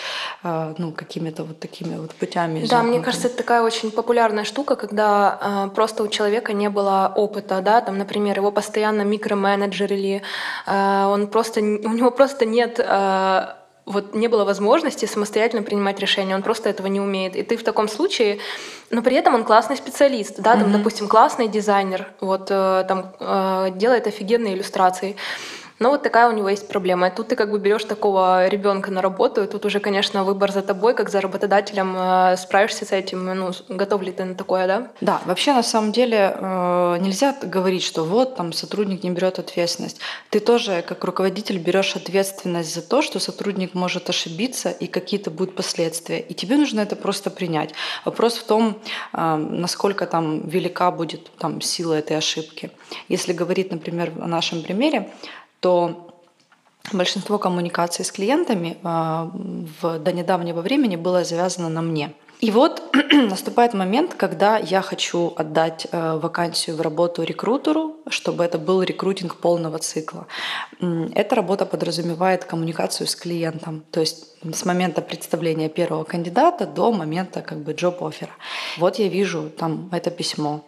э, 0.43 0.75
ну, 0.77 0.91
какими-то 0.91 1.45
вот 1.45 1.61
такими 1.61 1.95
вот 1.95 2.13
путями. 2.13 2.65
Да, 2.67 2.83
мне 2.83 2.99
кажется, 2.99 3.27
это 3.27 3.37
такая 3.37 3.61
очень 3.61 3.89
популярная 3.89 4.43
штука, 4.43 4.75
когда 4.75 5.69
просто 5.73 6.03
у 6.03 6.09
человека 6.09 6.51
не 6.51 6.69
было 6.69 7.13
опыта, 7.15 7.61
да, 7.61 7.79
там, 7.79 7.97
например, 7.97 8.16
например, 8.17 8.37
его 8.37 8.51
постоянно 8.51 9.03
микроменеджерили, 9.03 10.21
э, 10.65 11.05
он 11.05 11.27
просто, 11.27 11.61
у 11.61 11.93
него 11.93 12.11
просто 12.11 12.45
нет 12.45 12.79
э, 12.79 13.47
вот 13.85 14.15
не 14.15 14.27
было 14.27 14.43
возможности 14.43 15.05
самостоятельно 15.05 15.63
принимать 15.63 15.99
решения, 15.99 16.35
он 16.35 16.43
просто 16.43 16.69
этого 16.69 16.87
не 16.87 16.99
умеет. 16.99 17.35
И 17.37 17.43
ты 17.43 17.55
в 17.55 17.63
таком 17.63 17.87
случае, 17.87 18.39
но 18.91 19.01
при 19.01 19.15
этом 19.15 19.35
он 19.35 19.43
классный 19.45 19.77
специалист, 19.77 20.39
да, 20.39 20.55
там, 20.55 20.63
mm-hmm. 20.63 20.77
допустим, 20.77 21.07
классный 21.07 21.47
дизайнер, 21.47 22.07
вот 22.19 22.47
э, 22.49 22.85
там 22.87 23.13
делает 23.77 24.07
офигенные 24.07 24.55
иллюстрации. 24.55 25.15
Но 25.79 25.91
вот 25.91 26.03
такая 26.03 26.29
у 26.29 26.31
него 26.31 26.49
есть 26.49 26.67
проблема. 26.67 27.07
И 27.07 27.15
тут 27.15 27.27
ты 27.27 27.35
как 27.35 27.51
бы 27.51 27.59
берешь 27.59 27.83
такого 27.83 28.47
ребенка 28.47 28.91
на 28.91 29.01
работу, 29.01 29.43
и 29.43 29.47
тут 29.47 29.65
уже, 29.65 29.79
конечно, 29.79 30.23
выбор 30.23 30.51
за 30.51 30.61
тобой, 30.61 30.95
как 30.95 31.09
за 31.09 31.21
работодателем, 31.21 31.95
э, 31.97 32.37
справишься 32.37 32.85
с 32.85 32.91
этим, 32.91 33.25
ну, 33.25 33.51
готов 33.69 34.01
ли 34.01 34.11
ты 34.11 34.25
на 34.25 34.35
такое, 34.35 34.67
да? 34.67 34.91
Да, 35.01 35.21
вообще 35.25 35.53
на 35.53 35.63
самом 35.63 35.91
деле 35.91 36.35
э, 36.35 36.97
нельзя 36.99 37.35
говорить, 37.43 37.83
что 37.83 38.03
вот 38.03 38.35
там 38.35 38.53
сотрудник 38.53 39.03
не 39.03 39.11
берет 39.11 39.39
ответственность. 39.39 39.99
Ты 40.29 40.39
тоже 40.39 40.83
как 40.87 41.03
руководитель 41.03 41.59
берешь 41.59 41.95
ответственность 41.95 42.73
за 42.73 42.81
то, 42.81 43.01
что 43.01 43.19
сотрудник 43.19 43.73
может 43.73 44.09
ошибиться 44.09 44.69
и 44.69 44.87
какие-то 44.87 45.29
будут 45.29 45.55
последствия. 45.55 46.19
И 46.19 46.33
тебе 46.33 46.57
нужно 46.57 46.81
это 46.81 46.95
просто 46.95 47.29
принять. 47.29 47.73
Вопрос 48.05 48.37
в 48.37 48.45
том, 48.45 48.79
э, 49.13 49.35
насколько 49.35 50.07
там 50.07 50.47
велика 50.47 50.89
будет 50.91 51.29
там 51.37 51.61
сила 51.61 51.93
этой 51.93 52.17
ошибки. 52.17 52.71
Если 53.09 53.33
говорить, 53.33 53.71
например, 53.71 54.11
о 54.19 54.27
нашем 54.27 54.63
примере, 54.63 55.11
то 55.59 56.07
большинство 56.93 57.37
коммуникаций 57.37 58.05
с 58.05 58.11
клиентами 58.11 58.77
а, 58.83 59.31
в, 59.81 59.99
до 59.99 60.11
недавнего 60.11 60.61
времени 60.61 60.95
было 60.95 61.23
завязано 61.23 61.69
на 61.69 61.81
мне. 61.81 62.13
И 62.39 62.51
вот 62.51 62.83
наступает 63.11 63.73
момент, 63.73 64.13
когда 64.13 64.57
я 64.57 64.81
хочу 64.83 65.33
отдать 65.35 65.87
э, 65.91 66.19
вакансию 66.21 66.75
в 66.75 66.81
работу 66.81 67.23
рекрутеру, 67.23 67.95
чтобы 68.09 68.43
это 68.43 68.59
был 68.59 68.83
рекрутинг 68.83 69.37
полного 69.37 69.79
цикла. 69.79 70.27
Эта 71.15 71.35
работа 71.35 71.65
подразумевает 71.65 72.45
коммуникацию 72.45 73.07
с 73.07 73.15
клиентом, 73.15 73.83
то 73.89 74.01
есть 74.01 74.35
с 74.53 74.65
момента 74.65 75.01
представления 75.01 75.67
первого 75.67 76.03
кандидата 76.03 76.67
до 76.67 76.91
момента 76.91 77.41
как 77.41 77.57
бы 77.57 77.71
джоб-оффера. 77.71 78.33
Вот 78.77 78.99
я 78.99 79.07
вижу 79.07 79.49
там 79.49 79.89
это 79.91 80.11
письмо, 80.11 80.63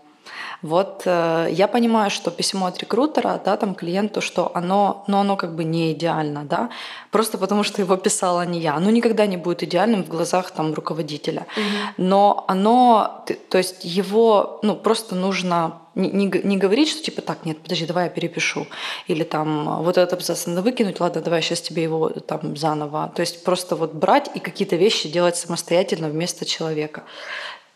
вот 0.62 1.04
э, 1.06 1.48
я 1.52 1.68
понимаю, 1.68 2.10
что 2.12 2.32
письмо 2.32 2.68
от 2.68 2.78
рекрутера, 2.80 3.42
да, 3.44 3.58
там 3.58 3.76
клиенту, 3.76 4.22
что 4.22 4.52
оно, 4.54 5.04
но 5.08 5.20
оно 5.22 5.36
как 5.36 5.56
бы 5.56 5.64
не 5.64 5.94
идеально, 5.94 6.44
да, 6.44 6.70
просто 7.12 7.38
потому 7.38 7.64
что 7.64 7.82
его 7.82 7.96
писала 7.96 8.46
не 8.46 8.60
я. 8.60 8.76
Оно 8.76 8.90
никогда 8.90 9.26
не 9.26 9.38
будет 9.38 9.64
идеальным 9.64 10.04
в 10.04 10.08
глазах 10.08 10.52
там 10.52 10.74
руководителя, 10.74 11.48
угу. 11.56 12.04
но 12.06 12.46
оно, 12.48 13.26
то 13.50 13.58
есть 13.58 13.86
его, 13.86 14.60
ну 14.64 14.76
просто 14.76 15.16
нужно 15.16 15.80
не, 15.96 16.10
не, 16.10 16.42
не 16.44 16.58
говорить, 16.58 16.90
что 16.90 17.04
типа 17.04 17.22
так, 17.22 17.46
нет, 17.46 17.60
подожди, 17.60 17.86
давай 17.86 18.06
я 18.06 18.10
перепишу. 18.10 18.68
Или 19.08 19.24
там 19.24 19.84
вот 19.84 19.98
этот 19.98 20.14
абзац 20.14 20.46
надо 20.48 20.62
выкинуть, 20.62 21.00
ладно, 21.00 21.22
давай 21.22 21.42
сейчас 21.42 21.62
тебе 21.62 21.84
его 21.84 22.10
там 22.10 22.56
заново. 22.56 23.12
То 23.16 23.22
есть 23.22 23.44
просто 23.44 23.76
вот 23.76 23.94
брать 23.94 24.30
и 24.34 24.40
какие-то 24.40 24.76
вещи 24.76 25.10
делать 25.10 25.36
самостоятельно 25.36 26.10
вместо 26.10 26.46
человека 26.46 27.04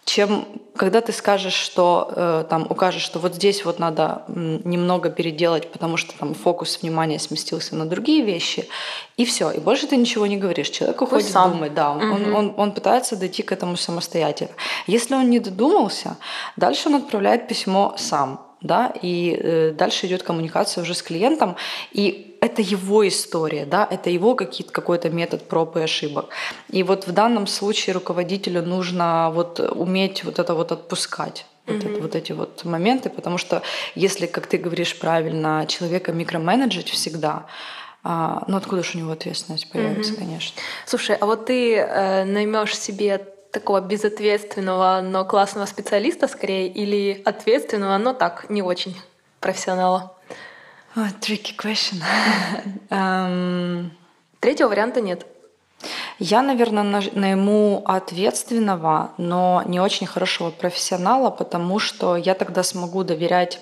чем 0.06 0.48
когда 0.76 1.02
ты 1.02 1.12
скажешь, 1.12 1.54
что 1.54 2.12
э, 2.16 2.46
там 2.50 2.66
укажешь, 2.70 3.04
что 3.04 3.20
вот 3.20 3.36
здесь 3.36 3.64
вот 3.64 3.80
надо 3.80 4.24
немного 4.28 5.10
переделать, 5.10 5.72
потому 5.72 5.98
что 5.98 6.18
там 6.18 6.34
фокус 6.34 6.82
внимания 6.82 7.20
сместился 7.20 7.76
на 7.76 7.86
другие 7.86 8.24
вещи, 8.24 8.68
и 9.16 9.26
все, 9.26 9.52
и 9.52 9.60
больше 9.60 9.88
ты 9.88 9.96
ничего 9.98 10.26
не 10.26 10.38
говоришь. 10.38 10.70
Человек 10.70 11.02
уходит 11.02 11.30
сам. 11.30 11.52
думать, 11.52 11.74
да, 11.74 11.92
угу. 11.92 12.06
он, 12.06 12.36
он, 12.36 12.54
он 12.58 12.72
пытается 12.72 13.16
дойти 13.16 13.44
к 13.44 13.52
этому 13.52 13.78
самостоятельно. 13.78 14.54
Если 14.88 15.14
он 15.14 15.30
не 15.30 15.40
додумался, 15.40 16.18
дальше 16.58 16.90
он 16.90 16.96
отправляет 16.96 17.48
письмо 17.48 17.94
сам 17.98 18.42
да, 18.64 18.94
и 19.02 19.38
э, 19.38 19.72
дальше 19.72 20.08
идет 20.08 20.24
коммуникация 20.24 20.82
уже 20.84 20.96
с 20.96 21.04
клиентом, 21.04 21.58
и 21.92 22.33
это 22.44 22.62
его 22.62 23.08
история, 23.08 23.66
да, 23.66 23.88
это 23.90 24.10
его 24.10 24.36
какой-то 24.36 25.10
метод 25.10 25.48
проб 25.48 25.78
и 25.78 25.82
ошибок. 25.82 26.26
И 26.70 26.84
вот 26.84 27.08
в 27.08 27.12
данном 27.14 27.48
случае 27.48 27.94
руководителю 27.94 28.62
нужно 28.62 29.32
вот 29.34 29.60
уметь 29.60 30.26
вот 30.26 30.40
это 30.40 30.54
вот 30.54 30.72
отпускать. 30.74 31.46
Вот, 31.66 31.78
mm-hmm. 31.78 31.92
это, 31.94 32.02
вот 32.02 32.16
эти 32.16 32.34
вот 32.34 32.66
моменты, 32.66 33.10
потому 33.10 33.38
что 33.38 33.62
если, 33.96 34.26
как 34.26 34.48
ты 34.48 34.58
говоришь 34.58 35.00
правильно, 35.00 35.66
человека 35.70 36.12
микроменеджить 36.12 36.90
всегда, 36.90 37.46
а, 38.04 38.44
ну 38.50 38.58
откуда 38.58 38.84
же 38.84 38.98
у 38.98 38.98
него 38.98 39.12
ответственность 39.12 39.72
появится, 39.72 40.12
mm-hmm. 40.12 40.18
конечно. 40.18 40.62
Слушай, 40.86 41.16
а 41.16 41.26
вот 41.26 41.46
ты 41.46 41.78
э, 41.78 42.26
наймешь 42.26 42.78
себе 42.78 43.26
такого 43.52 43.80
безответственного, 43.80 45.00
но 45.02 45.24
классного 45.24 45.66
специалиста 45.66 46.28
скорее, 46.28 46.68
или 46.68 47.22
ответственного, 47.24 47.98
но 48.00 48.14
так, 48.14 48.50
не 48.50 48.62
очень 48.62 48.98
профессионала? 49.40 50.14
Oh, 50.96 51.10
tricky 51.20 51.56
question. 51.58 52.02
um... 52.90 53.90
Третьего 54.40 54.68
варианта 54.68 55.00
нет. 55.02 55.26
Я, 56.20 56.42
наверное, 56.42 57.02
найму 57.14 57.82
ответственного, 57.86 59.12
но 59.18 59.64
не 59.66 59.80
очень 59.80 60.06
хорошего 60.06 60.52
профессионала, 60.52 61.30
потому 61.30 61.80
что 61.80 62.16
я 62.18 62.34
тогда 62.34 62.62
смогу 62.64 63.04
доверять 63.04 63.60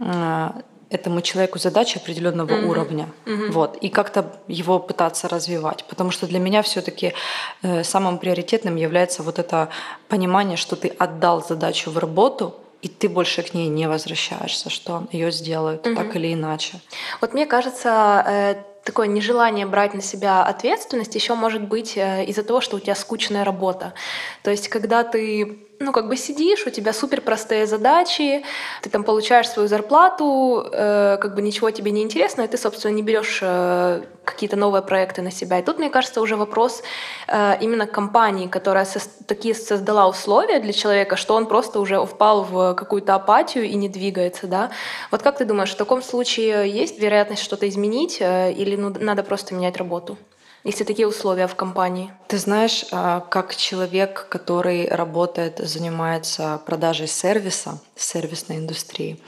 э, 0.00 0.50
этому 0.90 1.22
человеку 1.22 1.58
задачи 1.58 1.96
определенного 1.96 2.50
mm-hmm. 2.50 2.66
уровня, 2.66 3.08
mm-hmm. 3.24 3.50
вот, 3.52 3.76
и 3.76 3.88
как-то 3.88 4.32
его 4.48 4.78
пытаться 4.78 5.28
развивать, 5.28 5.84
потому 5.88 6.10
что 6.10 6.26
для 6.26 6.38
меня 6.38 6.62
все-таки 6.62 7.14
э, 7.62 7.84
самым 7.84 8.18
приоритетным 8.18 8.76
является 8.76 9.22
вот 9.22 9.38
это 9.38 9.70
понимание, 10.08 10.56
что 10.56 10.76
ты 10.76 10.88
отдал 10.88 11.42
задачу 11.42 11.90
в 11.90 11.98
работу, 11.98 12.54
и 12.82 12.88
ты 12.88 13.08
больше 13.08 13.42
к 13.42 13.54
ней 13.54 13.68
не 13.68 13.88
возвращаешься, 13.88 14.68
что 14.68 15.06
ее 15.12 15.30
сделают 15.30 15.86
mm-hmm. 15.86 15.96
так 15.96 16.16
или 16.16 16.34
иначе. 16.34 16.80
Вот 17.20 17.32
мне 17.32 17.46
кажется, 17.46 18.24
э, 18.26 18.54
такое 18.84 19.06
нежелание 19.06 19.66
брать 19.66 19.94
на 19.94 20.02
себя 20.02 20.44
ответственность 20.44 21.14
еще 21.14 21.34
может 21.34 21.62
быть 21.62 21.96
э, 21.96 22.24
из-за 22.24 22.42
того, 22.42 22.60
что 22.60 22.76
у 22.76 22.80
тебя 22.80 22.94
скучная 22.94 23.44
работа. 23.44 23.94
То 24.42 24.50
есть, 24.50 24.68
когда 24.68 25.04
ты 25.04 25.58
ну, 25.82 25.92
как 25.92 26.08
бы 26.08 26.16
сидишь, 26.16 26.66
у 26.66 26.70
тебя 26.70 26.92
супер 26.92 27.20
простые 27.20 27.66
задачи, 27.66 28.44
ты 28.82 28.90
там 28.90 29.04
получаешь 29.04 29.48
свою 29.48 29.68
зарплату, 29.68 30.66
э, 30.72 31.18
как 31.20 31.34
бы 31.34 31.42
ничего 31.42 31.70
тебе 31.70 31.90
не 31.90 32.02
интересно, 32.02 32.42
и 32.42 32.48
ты, 32.48 32.56
собственно, 32.56 32.92
не 32.92 33.02
берешь 33.02 33.40
э, 33.42 34.02
какие-то 34.24 34.56
новые 34.56 34.82
проекты 34.82 35.22
на 35.22 35.30
себя. 35.30 35.58
И 35.58 35.62
тут, 35.62 35.78
мне 35.78 35.90
кажется, 35.90 36.20
уже 36.20 36.36
вопрос 36.36 36.82
э, 37.28 37.56
именно 37.60 37.86
компании, 37.86 38.46
которая 38.46 38.84
со 38.84 39.00
такие 39.26 39.54
создала 39.54 40.08
условия 40.08 40.60
для 40.60 40.72
человека, 40.72 41.16
что 41.16 41.34
он 41.34 41.46
просто 41.46 41.80
уже 41.80 42.04
впал 42.06 42.44
в 42.44 42.74
какую-то 42.74 43.14
апатию 43.14 43.64
и 43.64 43.74
не 43.74 43.88
двигается, 43.88 44.46
да. 44.46 44.70
Вот 45.10 45.22
как 45.22 45.38
ты 45.38 45.44
думаешь, 45.44 45.72
в 45.72 45.76
таком 45.76 46.02
случае 46.02 46.70
есть 46.70 46.98
вероятность 46.98 47.42
что-то 47.42 47.68
изменить, 47.68 48.18
э, 48.20 48.52
или 48.52 48.76
ну, 48.76 48.94
надо 48.98 49.22
просто 49.22 49.54
менять 49.54 49.76
работу? 49.76 50.16
Если 50.64 50.84
такие 50.84 51.08
условия 51.08 51.46
в 51.46 51.54
компании? 51.54 52.12
Ты 52.28 52.38
знаешь, 52.38 52.84
а, 52.92 53.20
как 53.20 53.56
человек, 53.56 54.26
который 54.28 54.88
работает, 54.88 55.58
занимается 55.58 56.60
продажей 56.66 57.08
сервиса, 57.08 57.80
сервисной 57.96 58.58
индустрии, 58.58 59.20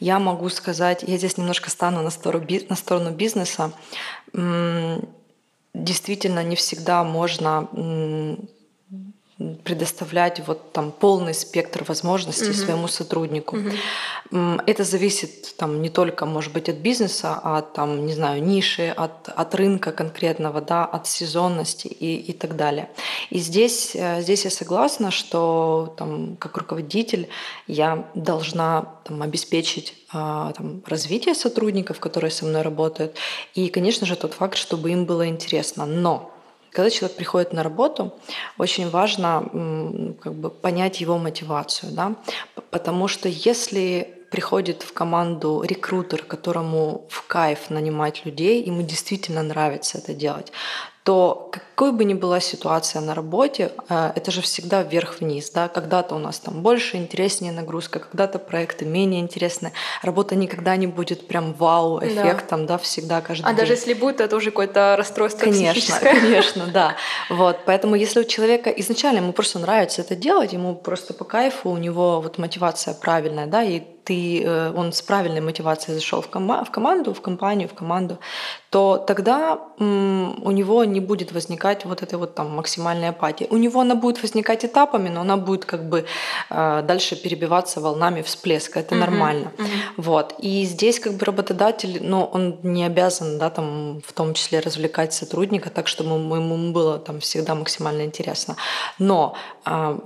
я 0.00 0.18
могу 0.18 0.48
сказать, 0.48 1.02
я 1.02 1.16
здесь 1.16 1.38
немножко 1.38 1.70
стану 1.70 2.02
на 2.02 2.10
сторону, 2.10 2.46
на 2.68 2.76
сторону 2.76 3.10
бизнеса. 3.10 3.72
Действительно, 5.74 6.42
не 6.42 6.56
всегда 6.56 7.04
можно 7.04 7.68
предоставлять 9.64 10.40
вот 10.46 10.72
там 10.72 10.90
полный 10.90 11.34
спектр 11.34 11.84
возможностей 11.84 12.46
mm-hmm. 12.46 12.64
своему 12.64 12.88
сотруднику. 12.88 13.56
Mm-hmm. 13.56 14.62
Это 14.66 14.82
зависит 14.82 15.56
там 15.58 15.82
не 15.82 15.90
только, 15.90 16.24
может 16.24 16.54
быть, 16.54 16.70
от 16.70 16.76
бизнеса, 16.76 17.38
а 17.42 17.58
от 17.58 17.74
там, 17.74 18.06
не 18.06 18.14
знаю, 18.14 18.42
ниши, 18.42 18.88
от, 18.88 19.28
от 19.28 19.54
рынка 19.54 19.92
конкретного, 19.92 20.62
да, 20.62 20.86
от 20.86 21.06
сезонности 21.06 21.86
и, 21.86 22.16
и 22.16 22.32
так 22.32 22.56
далее. 22.56 22.88
И 23.28 23.38
здесь, 23.38 23.94
э, 23.94 24.22
здесь 24.22 24.46
я 24.46 24.50
согласна, 24.50 25.10
что 25.10 25.94
там, 25.98 26.36
как 26.36 26.56
руководитель 26.56 27.28
я 27.66 28.08
должна 28.14 28.86
там, 29.04 29.20
обеспечить 29.20 29.94
а, 30.12 30.52
там, 30.52 30.82
развитие 30.86 31.34
сотрудников, 31.34 32.00
которые 32.00 32.30
со 32.30 32.46
мной 32.46 32.62
работают, 32.62 33.16
и, 33.54 33.68
конечно 33.68 34.06
же, 34.06 34.16
тот 34.16 34.32
факт, 34.32 34.56
чтобы 34.56 34.92
им 34.92 35.04
было 35.04 35.28
интересно. 35.28 35.84
Но 35.84 36.32
когда 36.76 36.90
человек 36.90 37.16
приходит 37.16 37.52
на 37.54 37.62
работу, 37.62 38.12
очень 38.58 38.90
важно 38.90 40.14
как 40.22 40.34
бы, 40.34 40.50
понять 40.50 41.00
его 41.00 41.16
мотивацию, 41.16 41.92
да? 41.92 42.14
потому 42.70 43.08
что 43.08 43.30
если 43.30 44.12
приходит 44.30 44.82
в 44.82 44.92
команду 44.92 45.62
рекрутер, 45.66 46.22
которому 46.22 47.06
в 47.08 47.26
кайф 47.26 47.70
нанимать 47.70 48.26
людей, 48.26 48.62
ему 48.62 48.82
действительно 48.82 49.42
нравится 49.42 49.96
это 49.96 50.12
делать, 50.12 50.52
то 51.06 51.52
какой 51.52 51.92
бы 51.92 52.04
ни 52.04 52.14
была 52.14 52.40
ситуация 52.40 53.00
на 53.00 53.14
работе, 53.14 53.70
э, 53.88 54.10
это 54.16 54.32
же 54.32 54.42
всегда 54.42 54.82
вверх-вниз. 54.82 55.50
Да? 55.50 55.68
Когда-то 55.68 56.16
у 56.16 56.18
нас 56.18 56.40
там 56.40 56.62
больше, 56.62 56.96
интереснее 56.96 57.52
нагрузка, 57.52 58.00
когда-то 58.00 58.40
проекты 58.40 58.84
менее 58.84 59.20
интересные. 59.20 59.72
Работа 60.02 60.34
никогда 60.34 60.74
не 60.74 60.88
будет 60.88 61.28
прям 61.28 61.52
вау-эффектом, 61.52 62.66
да. 62.66 62.74
да, 62.74 62.78
всегда, 62.78 63.20
каждый 63.20 63.44
а 63.44 63.50
день. 63.50 63.56
даже 63.56 63.74
если 63.74 63.94
будет, 63.94 64.20
это 64.20 64.34
уже 64.34 64.50
какое-то 64.50 64.96
расстройство 64.98 65.44
Конечно, 65.44 65.96
конечно, 66.02 66.66
да. 66.66 66.96
Вот, 67.30 67.60
поэтому 67.66 67.94
если 67.94 68.18
у 68.18 68.24
человека 68.24 68.70
изначально 68.70 69.18
ему 69.18 69.32
просто 69.32 69.60
нравится 69.60 70.02
это 70.02 70.16
делать, 70.16 70.52
ему 70.54 70.74
просто 70.74 71.14
по 71.14 71.24
кайфу, 71.24 71.70
у 71.70 71.76
него 71.76 72.20
вот 72.20 72.38
мотивация 72.38 72.94
правильная, 72.94 73.46
да, 73.46 73.62
и 73.62 73.95
ты, 74.06 74.42
э, 74.42 74.72
он 74.76 74.92
с 74.92 75.02
правильной 75.02 75.40
мотивацией 75.40 75.94
зашел 75.94 76.20
в, 76.20 76.30
кома- 76.30 76.64
в 76.64 76.70
команду, 76.70 77.12
в 77.12 77.20
компанию, 77.20 77.68
в 77.68 77.74
команду, 77.74 78.18
то 78.70 79.04
тогда 79.06 79.58
у 79.78 80.50
него 80.50 80.84
не 80.84 81.00
будет 81.00 81.32
возникать 81.32 81.84
вот 81.84 82.02
этой 82.02 82.18
вот 82.18 82.34
там 82.34 82.54
максимальной 82.56 83.08
апатии. 83.08 83.46
У 83.50 83.56
него 83.56 83.80
она 83.80 83.94
будет 83.94 84.22
возникать 84.22 84.64
этапами, 84.64 85.08
но 85.08 85.20
она 85.20 85.36
будет 85.36 85.64
как 85.64 85.88
бы 85.88 86.04
э, 86.50 86.82
дальше 86.86 87.16
перебиваться 87.16 87.80
волнами 87.80 88.22
всплеска. 88.22 88.80
Это 88.80 88.94
mm-hmm. 88.94 88.98
нормально. 88.98 89.52
Mm-hmm. 89.56 89.66
Вот. 89.96 90.34
И 90.38 90.64
здесь 90.64 91.00
как 91.00 91.14
бы 91.14 91.24
работодатель, 91.24 91.98
ну, 92.00 92.30
он 92.32 92.58
не 92.62 92.86
обязан, 92.86 93.38
да, 93.38 93.50
там, 93.50 94.00
в 94.06 94.12
том 94.12 94.34
числе 94.34 94.60
развлекать 94.60 95.12
сотрудника 95.12 95.70
так, 95.70 95.88
чтобы 95.88 96.10
ему 96.36 96.72
было 96.72 96.98
там 96.98 97.18
всегда 97.20 97.54
максимально 97.54 98.02
интересно. 98.02 98.56
Но 98.98 99.34
э, 99.64 99.98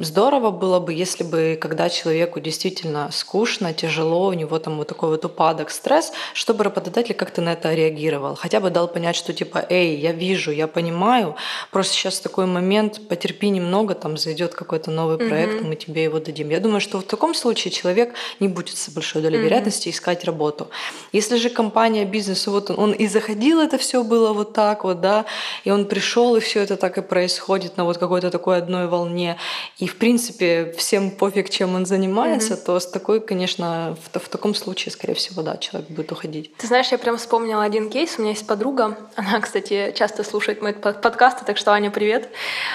здорово 0.00 0.50
было 0.50 0.80
бы, 0.80 0.94
если 0.94 1.24
бы, 1.24 1.58
когда 1.60 1.88
человеку 1.88 2.40
действительно 2.40 3.10
скучно, 3.12 3.41
тяжело, 3.76 4.26
у 4.26 4.32
него 4.32 4.58
там 4.58 4.76
вот 4.78 4.88
такой 4.88 5.10
вот 5.10 5.24
упадок, 5.24 5.70
стресс, 5.70 6.12
чтобы 6.34 6.64
работодатель 6.64 7.14
как-то 7.14 7.42
на 7.42 7.52
это 7.52 7.74
реагировал. 7.74 8.34
Хотя 8.34 8.60
бы 8.60 8.70
дал 8.70 8.88
понять, 8.88 9.16
что 9.16 9.32
типа, 9.32 9.64
эй, 9.68 9.96
я 9.96 10.12
вижу, 10.12 10.50
я 10.50 10.66
понимаю, 10.66 11.36
просто 11.70 11.94
сейчас 11.94 12.20
такой 12.20 12.46
момент, 12.46 13.00
потерпи 13.08 13.50
немного, 13.50 13.94
там 13.94 14.16
зайдет 14.16 14.54
какой-то 14.54 14.90
новый 14.90 15.18
проект, 15.18 15.54
mm-hmm. 15.54 15.68
мы 15.68 15.76
тебе 15.76 16.04
его 16.04 16.18
дадим. 16.18 16.50
Я 16.50 16.60
думаю, 16.60 16.80
что 16.80 16.98
в 16.98 17.02
таком 17.02 17.34
случае 17.34 17.72
человек 17.72 18.14
не 18.40 18.48
будет 18.48 18.76
с 18.76 18.88
большой 18.88 19.22
долей 19.22 19.38
mm-hmm. 19.38 19.42
вероятности 19.42 19.88
искать 19.88 20.24
работу. 20.24 20.68
Если 21.12 21.36
же 21.36 21.50
компания, 21.50 22.04
бизнес, 22.04 22.46
вот 22.46 22.70
он, 22.70 22.78
он 22.78 22.92
и 22.92 23.06
заходил, 23.08 23.60
это 23.60 23.78
все 23.78 24.02
было 24.02 24.32
вот 24.32 24.52
так 24.52 24.84
вот, 24.84 25.00
да, 25.00 25.24
и 25.64 25.70
он 25.70 25.84
пришел, 25.84 26.36
и 26.36 26.40
все 26.40 26.60
это 26.60 26.76
так 26.76 26.98
и 26.98 27.02
происходит 27.02 27.76
на 27.76 27.84
вот 27.84 27.98
какой-то 27.98 28.30
такой 28.30 28.58
одной 28.58 28.86
волне, 28.86 29.36
и 29.78 29.86
в 29.86 29.96
принципе 29.96 30.74
всем 30.76 31.10
пофиг, 31.10 31.50
чем 31.50 31.74
он 31.74 31.86
занимается, 31.86 32.54
mm-hmm. 32.54 32.64
то 32.64 32.80
с 32.80 32.86
такой, 32.86 33.20
конечно, 33.32 33.96
в, 34.12 34.18
в 34.18 34.28
таком 34.28 34.54
случае, 34.54 34.92
скорее 34.92 35.14
всего, 35.14 35.40
да, 35.40 35.56
человек 35.56 35.88
будет 35.88 36.12
уходить. 36.12 36.54
Ты 36.58 36.66
знаешь, 36.66 36.92
я 36.92 36.98
прям 36.98 37.16
вспомнила 37.16 37.62
один 37.64 37.88
кейс. 37.88 38.18
У 38.18 38.20
меня 38.20 38.32
есть 38.32 38.46
подруга, 38.46 38.98
она, 39.16 39.40
кстати, 39.40 39.94
часто 39.96 40.22
слушает 40.22 40.60
мои 40.60 40.74
подкасты, 40.74 41.42
так 41.46 41.56
что, 41.56 41.72
Аня, 41.72 41.90
привет. 41.90 42.28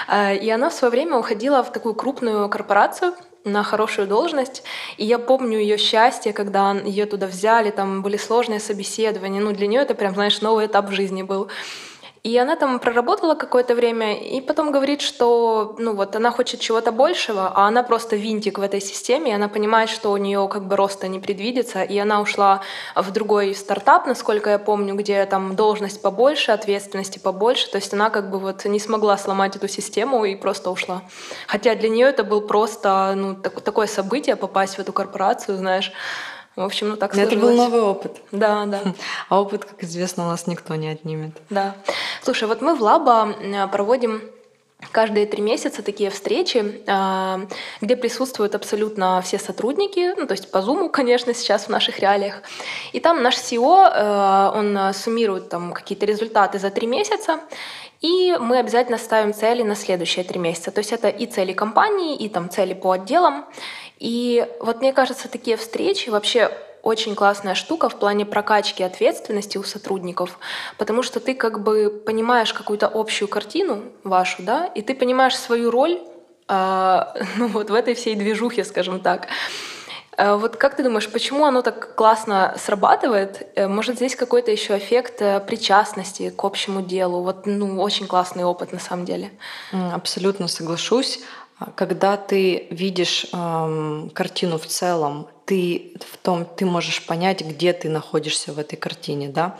Э, 0.08 0.36
и 0.36 0.50
она 0.50 0.70
в 0.70 0.74
свое 0.74 0.90
время 0.90 1.16
уходила 1.16 1.62
в 1.62 1.72
такую 1.72 1.94
крупную 1.94 2.48
корпорацию, 2.48 3.14
на 3.44 3.62
хорошую 3.62 4.08
должность. 4.08 4.64
И 4.96 5.04
я 5.04 5.18
помню 5.18 5.58
ее 5.60 5.78
счастье, 5.78 6.32
когда 6.32 6.72
ее 6.72 7.06
туда 7.06 7.28
взяли, 7.28 7.70
там 7.70 8.02
были 8.02 8.16
сложные 8.16 8.58
собеседования. 8.58 9.40
Ну, 9.40 9.52
для 9.52 9.68
нее 9.68 9.82
это 9.82 9.94
прям, 9.94 10.14
знаешь, 10.14 10.40
новый 10.40 10.66
этап 10.66 10.90
в 10.90 10.92
жизни 10.92 11.22
был. 11.22 11.48
И 12.24 12.36
она 12.36 12.56
там 12.56 12.78
проработала 12.78 13.34
какое-то 13.34 13.74
время, 13.74 14.18
и 14.18 14.40
потом 14.40 14.72
говорит, 14.72 15.00
что 15.00 15.76
ну 15.78 15.94
вот 15.94 16.16
она 16.16 16.30
хочет 16.30 16.60
чего-то 16.60 16.92
большего, 16.92 17.52
а 17.54 17.68
она 17.68 17.82
просто 17.82 18.16
винтик 18.16 18.58
в 18.58 18.62
этой 18.62 18.80
системе, 18.80 19.30
и 19.30 19.34
она 19.34 19.48
понимает, 19.48 19.88
что 19.88 20.10
у 20.10 20.16
нее 20.16 20.48
как 20.50 20.66
бы 20.66 20.76
роста 20.76 21.08
не 21.08 21.20
предвидится, 21.20 21.82
и 21.82 21.96
она 21.98 22.20
ушла 22.20 22.62
в 22.94 23.10
другой 23.12 23.54
стартап, 23.54 24.06
насколько 24.06 24.50
я 24.50 24.58
помню, 24.58 24.94
где 24.94 25.24
там 25.26 25.54
должность 25.54 26.02
побольше, 26.02 26.52
ответственности 26.52 27.18
побольше, 27.18 27.70
то 27.70 27.76
есть 27.76 27.92
она 27.94 28.10
как 28.10 28.30
бы 28.30 28.38
вот 28.38 28.64
не 28.64 28.80
смогла 28.80 29.16
сломать 29.16 29.56
эту 29.56 29.68
систему 29.68 30.24
и 30.24 30.34
просто 30.34 30.70
ушла. 30.70 31.02
Хотя 31.46 31.74
для 31.74 31.88
нее 31.88 32.08
это 32.08 32.24
был 32.24 32.40
просто 32.40 33.14
ну, 33.16 33.34
так, 33.34 33.60
такое 33.60 33.86
событие 33.86 34.36
попасть 34.36 34.74
в 34.74 34.78
эту 34.80 34.92
корпорацию, 34.92 35.56
знаешь, 35.56 35.92
в 36.58 36.64
общем, 36.64 36.88
ну 36.88 36.96
так 36.96 37.14
сложилось. 37.14 37.36
Это 37.36 37.46
был 37.46 37.54
новый 37.54 37.80
опыт. 37.80 38.20
Да, 38.32 38.66
да. 38.66 38.80
А 39.28 39.40
опыт, 39.40 39.64
как 39.64 39.84
известно, 39.84 40.24
у 40.24 40.28
нас 40.28 40.46
никто 40.46 40.74
не 40.74 40.88
отнимет. 40.88 41.30
Да. 41.50 41.76
Слушай, 42.22 42.48
вот 42.48 42.60
мы 42.60 42.74
в 42.74 42.82
Лаба 42.82 43.34
проводим 43.70 44.22
каждые 44.92 45.26
три 45.26 45.42
месяца 45.42 45.82
такие 45.82 46.10
встречи, 46.10 46.82
а, 46.86 47.40
где 47.80 47.96
присутствуют 47.96 48.54
абсолютно 48.54 49.20
все 49.22 49.38
сотрудники, 49.38 50.14
ну, 50.16 50.26
то 50.26 50.32
есть 50.32 50.50
по 50.50 50.58
Zoom, 50.58 50.88
конечно, 50.92 51.34
сейчас 51.34 51.64
в 51.64 51.68
наших 51.68 52.00
реалиях. 52.00 52.42
И 52.92 53.00
там 53.00 53.22
наш 53.22 53.36
CEO, 53.36 53.88
э, 53.88 54.58
он 54.58 54.94
суммирует 54.94 55.48
там 55.48 55.72
какие-то 55.72 56.06
результаты 56.06 56.58
за 56.58 56.70
три 56.70 56.86
месяца, 56.86 57.40
и 58.00 58.36
мы 58.38 58.58
обязательно 58.58 58.98
ставим 58.98 59.34
цели 59.34 59.62
на 59.62 59.74
следующие 59.74 60.24
три 60.24 60.38
месяца. 60.38 60.70
То 60.70 60.78
есть 60.78 60.92
это 60.92 61.08
и 61.08 61.26
цели 61.26 61.52
компании, 61.52 62.16
и 62.16 62.28
там 62.28 62.48
цели 62.48 62.74
по 62.74 62.92
отделам. 62.92 63.44
И 63.98 64.46
вот 64.60 64.80
мне 64.80 64.92
кажется, 64.92 65.28
такие 65.28 65.56
встречи 65.56 66.08
вообще 66.08 66.50
очень 66.82 67.14
классная 67.14 67.54
штука 67.54 67.88
в 67.88 67.96
плане 67.96 68.24
прокачки 68.24 68.82
ответственности 68.82 69.58
у 69.58 69.64
сотрудников, 69.64 70.38
потому 70.78 71.02
что 71.02 71.20
ты 71.20 71.34
как 71.34 71.62
бы 71.62 71.90
понимаешь 72.06 72.52
какую-то 72.54 72.90
общую 72.92 73.28
картину 73.28 73.82
вашу, 74.04 74.42
да, 74.42 74.66
и 74.66 74.82
ты 74.82 74.94
понимаешь 74.94 75.36
свою 75.36 75.70
роль 75.70 76.00
э, 76.48 77.04
ну, 77.36 77.48
вот 77.48 77.70
в 77.70 77.74
этой 77.74 77.94
всей 77.94 78.14
движухе, 78.14 78.64
скажем 78.64 79.00
так. 79.00 79.26
Э, 80.18 80.36
вот 80.36 80.56
как 80.56 80.76
ты 80.76 80.82
думаешь, 80.82 81.08
почему 81.08 81.44
оно 81.44 81.62
так 81.62 81.94
классно 81.94 82.54
срабатывает? 82.58 83.48
Э, 83.54 83.68
может, 83.68 83.96
здесь 83.96 84.16
какой-то 84.16 84.50
еще 84.50 84.76
эффект 84.76 85.22
э, 85.22 85.40
причастности 85.40 86.30
к 86.30 86.44
общему 86.44 86.82
делу? 86.82 87.22
Вот, 87.22 87.46
ну, 87.46 87.80
очень 87.80 88.06
классный 88.06 88.44
опыт 88.44 88.72
на 88.72 88.80
самом 88.80 89.04
деле. 89.04 89.30
Абсолютно 89.72 90.48
соглашусь. 90.48 91.20
Когда 91.74 92.16
ты 92.16 92.68
видишь 92.70 93.26
эм, 93.32 94.10
картину 94.10 94.58
в 94.58 94.66
целом, 94.66 95.26
ты 95.44 95.92
в 96.00 96.16
том, 96.18 96.44
ты 96.44 96.64
можешь 96.66 97.04
понять, 97.04 97.40
где 97.40 97.72
ты 97.72 97.88
находишься 97.88 98.52
в 98.52 98.58
этой 98.58 98.76
картине, 98.76 99.28
да. 99.28 99.58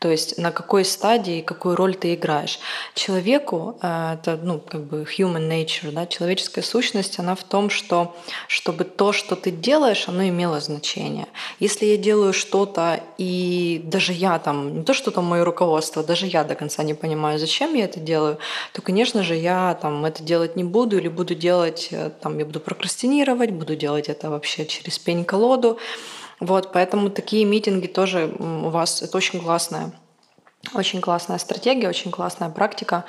То 0.00 0.08
есть 0.08 0.38
на 0.38 0.50
какой 0.50 0.86
стадии, 0.86 1.42
какую 1.42 1.76
роль 1.76 1.94
ты 1.94 2.14
играешь. 2.14 2.58
Человеку, 2.94 3.76
э, 3.82 4.14
это 4.14 4.40
ну, 4.42 4.58
как 4.58 4.84
бы 4.84 5.02
human 5.02 5.46
nature, 5.46 5.92
да, 5.92 6.06
человеческая 6.06 6.62
сущность, 6.62 7.18
она 7.18 7.34
в 7.34 7.44
том, 7.44 7.68
что 7.68 8.16
чтобы 8.48 8.84
то, 8.84 9.12
что 9.12 9.36
ты 9.36 9.50
делаешь, 9.50 10.08
оно 10.08 10.26
имело 10.26 10.58
значение. 10.60 11.26
Если 11.58 11.84
я 11.84 11.98
делаю 11.98 12.32
что-то, 12.32 13.02
и 13.18 13.82
даже 13.84 14.14
я 14.14 14.38
там, 14.38 14.78
не 14.78 14.84
то, 14.84 14.94
что 14.94 15.10
там 15.10 15.26
мое 15.26 15.44
руководство, 15.44 16.02
даже 16.02 16.26
я 16.26 16.44
до 16.44 16.54
конца 16.54 16.82
не 16.82 16.94
понимаю, 16.94 17.38
зачем 17.38 17.74
я 17.74 17.84
это 17.84 18.00
делаю, 18.00 18.38
то, 18.72 18.80
конечно 18.80 19.22
же, 19.22 19.34
я 19.34 19.78
там 19.82 20.06
это 20.06 20.22
делать 20.22 20.56
не 20.56 20.64
буду 20.64 20.96
или 20.96 21.08
буду 21.08 21.34
делать, 21.34 21.88
э, 21.90 22.10
там, 22.22 22.38
я 22.38 22.46
буду 22.46 22.60
прокрастинировать, 22.60 23.50
буду 23.50 23.76
делать 23.76 24.08
это 24.08 24.30
вообще 24.30 24.64
через 24.64 24.98
пень-колоду. 24.98 25.78
Вот, 26.40 26.72
поэтому 26.72 27.10
такие 27.10 27.44
митинги 27.44 27.86
тоже 27.86 28.34
у 28.38 28.70
вас, 28.70 29.02
это 29.02 29.16
очень 29.16 29.40
классная 29.40 29.92
очень 30.74 31.00
классная 31.00 31.38
стратегия, 31.38 31.88
очень 31.88 32.10
классная 32.10 32.50
практика. 32.50 33.04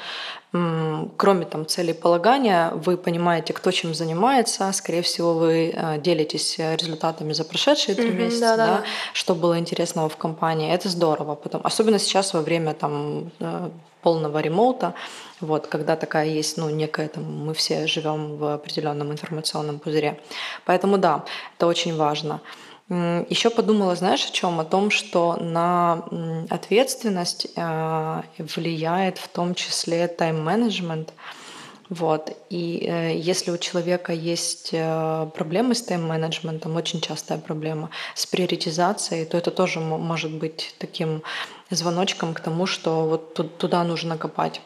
Кроме 0.52 1.46
там 1.46 1.66
целеполагания, 1.68 2.72
вы 2.72 2.98
понимаете, 2.98 3.54
кто 3.54 3.72
чем 3.72 3.94
занимается. 3.94 4.72
Скорее 4.72 5.02
всего, 5.02 5.34
вы 5.34 5.74
э, 5.74 5.98
делитесь 6.00 6.58
результатами 6.58 7.34
за 7.34 7.46
прошедшие 7.46 7.96
три 7.96 8.10
mm-hmm, 8.10 8.14
месяца, 8.14 8.40
да, 8.40 8.58
да, 8.58 8.66
да, 8.66 8.84
что 9.14 9.36
было 9.36 9.60
интересного 9.60 10.10
в 10.10 10.18
компании. 10.18 10.74
Это 10.74 10.90
здорово. 10.90 11.36
Потом, 11.36 11.62
особенно 11.64 12.00
сейчас 12.00 12.34
во 12.34 12.42
время 12.42 12.74
там 12.74 13.32
э, 13.40 13.70
полного 14.02 14.40
ремоута, 14.40 14.94
вот, 15.40 15.68
когда 15.68 15.96
такая 15.96 16.28
есть, 16.28 16.58
ну, 16.58 16.70
некая 16.70 17.08
там, 17.08 17.24
мы 17.24 17.54
все 17.54 17.88
живем 17.88 18.38
в 18.38 18.54
определенном 18.54 19.12
информационном 19.12 19.80
пузыре. 19.80 20.20
Поэтому 20.66 20.98
да, 20.98 21.24
это 21.58 21.68
очень 21.68 21.96
важно. 21.96 22.42
Еще 22.92 23.50
подумала, 23.50 23.96
знаешь, 23.96 24.26
о 24.26 24.34
чем? 24.34 24.60
О 24.60 24.66
том, 24.66 24.92
что 24.92 25.38
на 25.38 26.04
ответственность 26.50 27.48
э, 27.56 28.22
влияет 28.38 29.18
в 29.18 29.30
том 29.30 29.56
числе 29.56 30.10
тайм-менеджмент. 30.10 31.14
Вот. 31.88 32.36
И 32.50 32.86
э, 32.86 33.18
если 33.18 33.52
у 33.52 33.58
человека 33.58 34.12
есть 34.12 34.72
э, 34.74 35.30
проблемы 35.34 35.74
с 35.74 35.84
тайм-менеджментом, 35.84 36.76
очень 36.76 37.00
частая 37.00 37.38
проблема 37.38 37.92
с 38.14 38.26
приоритизацией, 38.26 39.26
то 39.26 39.38
это 39.38 39.52
тоже 39.52 39.80
может 39.80 40.32
быть 40.32 40.76
таким 40.78 41.24
звоночком 41.70 42.34
к 42.34 42.42
тому, 42.42 42.66
что 42.66 43.06
вот 43.06 43.58
туда 43.58 43.86
нужно 43.86 44.18
копать. 44.18 44.60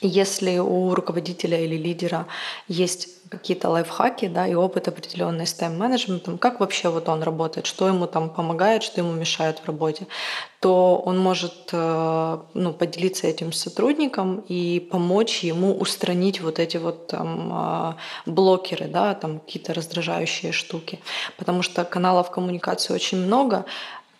Если 0.00 0.58
у 0.58 0.94
руководителя 0.94 1.60
или 1.60 1.76
лидера 1.76 2.26
есть 2.68 3.08
какие-то 3.28 3.68
лайфхаки, 3.68 4.28
да, 4.28 4.46
и 4.46 4.54
опыт 4.54 4.88
определенный 4.88 5.46
с 5.46 5.54
тайм-менеджментом, 5.54 6.38
как 6.38 6.60
вообще 6.60 6.88
вот 6.88 7.08
он 7.08 7.22
работает, 7.22 7.66
что 7.66 7.88
ему 7.88 8.06
там 8.06 8.30
помогает, 8.30 8.82
что 8.82 9.00
ему 9.00 9.12
мешает 9.12 9.58
в 9.58 9.66
работе, 9.66 10.06
то 10.60 10.96
он 11.04 11.18
может 11.18 11.70
э, 11.72 12.38
ну, 12.54 12.72
поделиться 12.72 13.26
этим 13.26 13.52
с 13.52 13.60
сотрудником 13.60 14.44
и 14.48 14.80
помочь 14.80 15.40
ему 15.40 15.76
устранить 15.76 16.40
вот 16.40 16.58
эти 16.58 16.76
вот 16.76 17.08
там 17.08 17.50
э, 17.52 18.30
блокеры, 18.30 18.86
да, 18.86 19.14
там 19.14 19.40
какие-то 19.40 19.74
раздражающие 19.74 20.52
штуки. 20.52 21.00
Потому 21.36 21.62
что 21.62 21.84
каналов 21.84 22.30
коммуникации 22.30 22.94
очень 22.94 23.18
много, 23.18 23.64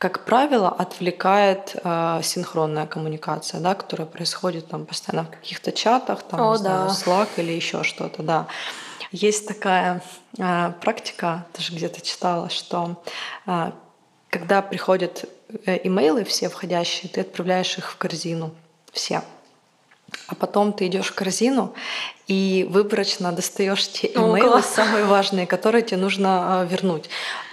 как 0.09 0.25
правило, 0.25 0.69
отвлекает 0.69 1.77
э, 1.83 2.21
синхронная 2.23 2.87
коммуникация, 2.87 3.61
да, 3.61 3.75
которая 3.75 4.07
происходит 4.07 4.69
там 4.69 4.87
постоянно 4.87 5.27
в 5.27 5.31
каких-то 5.31 5.73
чатах, 5.73 6.23
там, 6.23 6.41
О, 6.41 6.53
да. 6.53 6.89
знаю, 6.89 6.91
Slack 6.91 7.29
или 7.37 7.53
еще 7.53 7.83
что-то, 7.83 8.23
да. 8.23 8.47
Есть 9.13 9.49
такая 9.49 10.03
э, 10.39 10.73
практика, 10.81 11.47
тоже 11.53 11.73
где-то 11.73 12.01
читала, 12.01 12.51
что 12.51 13.03
э, 13.47 13.73
когда 14.31 14.63
приходят 14.63 15.25
э, 15.67 15.81
имейлы 15.85 16.25
все 16.25 16.49
входящие, 16.49 17.11
ты 17.11 17.23
отправляешь 17.23 17.79
их 17.79 17.91
в 17.91 17.97
корзину 17.97 18.53
все. 18.93 19.23
А 20.29 20.35
потом 20.35 20.73
ты 20.73 20.87
идешь 20.87 21.09
в 21.09 21.15
корзину 21.15 21.75
и 22.27 22.67
выборочно 22.71 23.33
достаешь 23.33 23.89
те 23.89 24.07
имейлы, 24.09 24.63
самые 24.63 25.05
важные, 25.05 25.47
которые 25.47 25.83
тебе 25.83 25.99
нужно 25.99 26.65
э, 26.65 26.73
вернуть. 26.73 27.09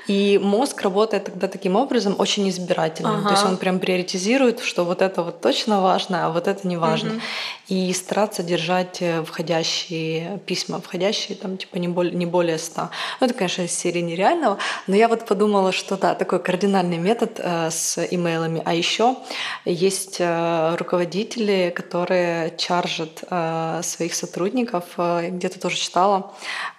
И 0.07 0.39
мозг 0.41 0.81
работает 0.81 1.25
тогда 1.25 1.47
таким 1.47 1.75
образом 1.75 2.15
очень 2.17 2.49
избирательно. 2.49 3.17
Ага. 3.19 3.29
То 3.29 3.31
есть 3.31 3.45
он 3.45 3.57
прям 3.57 3.79
приоритизирует, 3.79 4.59
что 4.59 4.83
вот 4.83 5.01
это 5.01 5.23
вот 5.23 5.41
точно 5.41 5.81
важно, 5.81 6.25
а 6.25 6.29
вот 6.29 6.47
это 6.47 6.67
не 6.67 6.77
важно. 6.77 7.11
Угу. 7.11 7.21
И 7.69 7.93
стараться 7.93 8.43
держать 8.43 9.01
э, 9.01 9.23
входящие 9.23 10.39
письма, 10.45 10.81
входящие 10.81 11.37
там 11.37 11.57
типа 11.57 11.77
не 11.77 11.87
более, 11.87 12.13
не 12.13 12.25
более 12.25 12.57
100. 12.57 12.89
Ну 13.19 13.27
это, 13.27 13.33
конечно, 13.33 13.61
из 13.61 13.71
серии 13.71 14.01
нереального, 14.01 14.57
но 14.87 14.95
я 14.95 15.07
вот 15.07 15.25
подумала, 15.25 15.71
что 15.71 15.95
да, 15.95 16.15
такой 16.15 16.39
кардинальный 16.39 16.97
метод 16.97 17.39
э, 17.39 17.71
с 17.71 17.97
имейлами. 18.11 18.61
А 18.65 18.73
еще 18.73 19.15
есть 19.63 20.17
э, 20.19 20.75
руководители, 20.75 21.71
которые 21.73 22.53
чаржат 22.57 23.23
э, 23.29 23.81
своих 23.83 24.13
сотрудников, 24.13 24.83
э, 24.97 25.29
где-то 25.29 25.59
тоже 25.59 25.77
читала, 25.77 26.33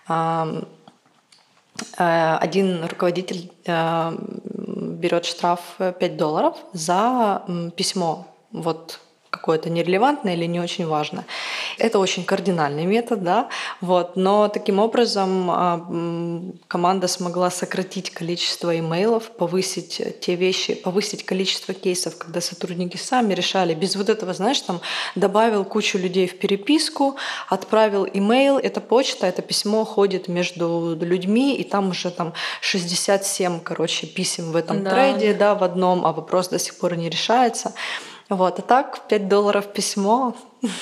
Э, 0.08 0.62
один 1.96 2.84
руководитель 2.84 3.50
э, 3.66 4.16
берет 4.16 5.24
штраф 5.24 5.60
5 5.78 6.16
долларов 6.16 6.56
за 6.72 7.42
письмо. 7.76 8.26
Вот 8.52 9.00
какое-то 9.34 9.68
нерелевантное 9.68 10.34
или 10.34 10.46
не 10.46 10.60
очень 10.60 10.86
важное. 10.86 11.24
Это 11.78 11.98
очень 11.98 12.24
кардинальный 12.24 12.86
метод, 12.86 13.24
да, 13.24 13.48
вот, 13.80 14.16
но 14.16 14.48
таким 14.48 14.78
образом 14.78 15.50
а, 15.50 15.86
команда 16.68 17.08
смогла 17.08 17.50
сократить 17.50 18.10
количество 18.10 18.78
имейлов, 18.78 19.30
повысить 19.30 20.20
те 20.20 20.36
вещи, 20.36 20.74
повысить 20.74 21.24
количество 21.24 21.74
кейсов, 21.74 22.16
когда 22.16 22.40
сотрудники 22.40 22.96
сами 22.96 23.34
решали, 23.34 23.74
без 23.74 23.96
вот 23.96 24.08
этого, 24.08 24.34
знаешь, 24.34 24.60
там 24.60 24.80
добавил 25.16 25.64
кучу 25.64 25.98
людей 25.98 26.28
в 26.28 26.38
переписку, 26.38 27.16
отправил 27.48 28.06
имейл, 28.06 28.58
это 28.58 28.80
почта, 28.80 29.26
это 29.26 29.42
письмо 29.42 29.84
ходит 29.84 30.28
между 30.28 30.96
людьми, 31.00 31.56
и 31.56 31.64
там 31.64 31.90
уже 31.90 32.10
там 32.10 32.34
67, 32.60 33.60
короче, 33.60 34.06
писем 34.06 34.52
в 34.52 34.56
этом 34.56 34.84
да. 34.84 34.90
трейде, 34.90 35.34
да, 35.34 35.54
в 35.54 35.64
одном, 35.64 36.06
а 36.06 36.12
вопрос 36.12 36.48
до 36.48 36.58
сих 36.58 36.78
пор 36.78 36.96
не 36.96 37.10
решается. 37.10 37.72
Вот, 38.28 38.58
а 38.58 38.62
так 38.62 39.00
5 39.08 39.28
долларов 39.28 39.72
письмо. 39.72 40.34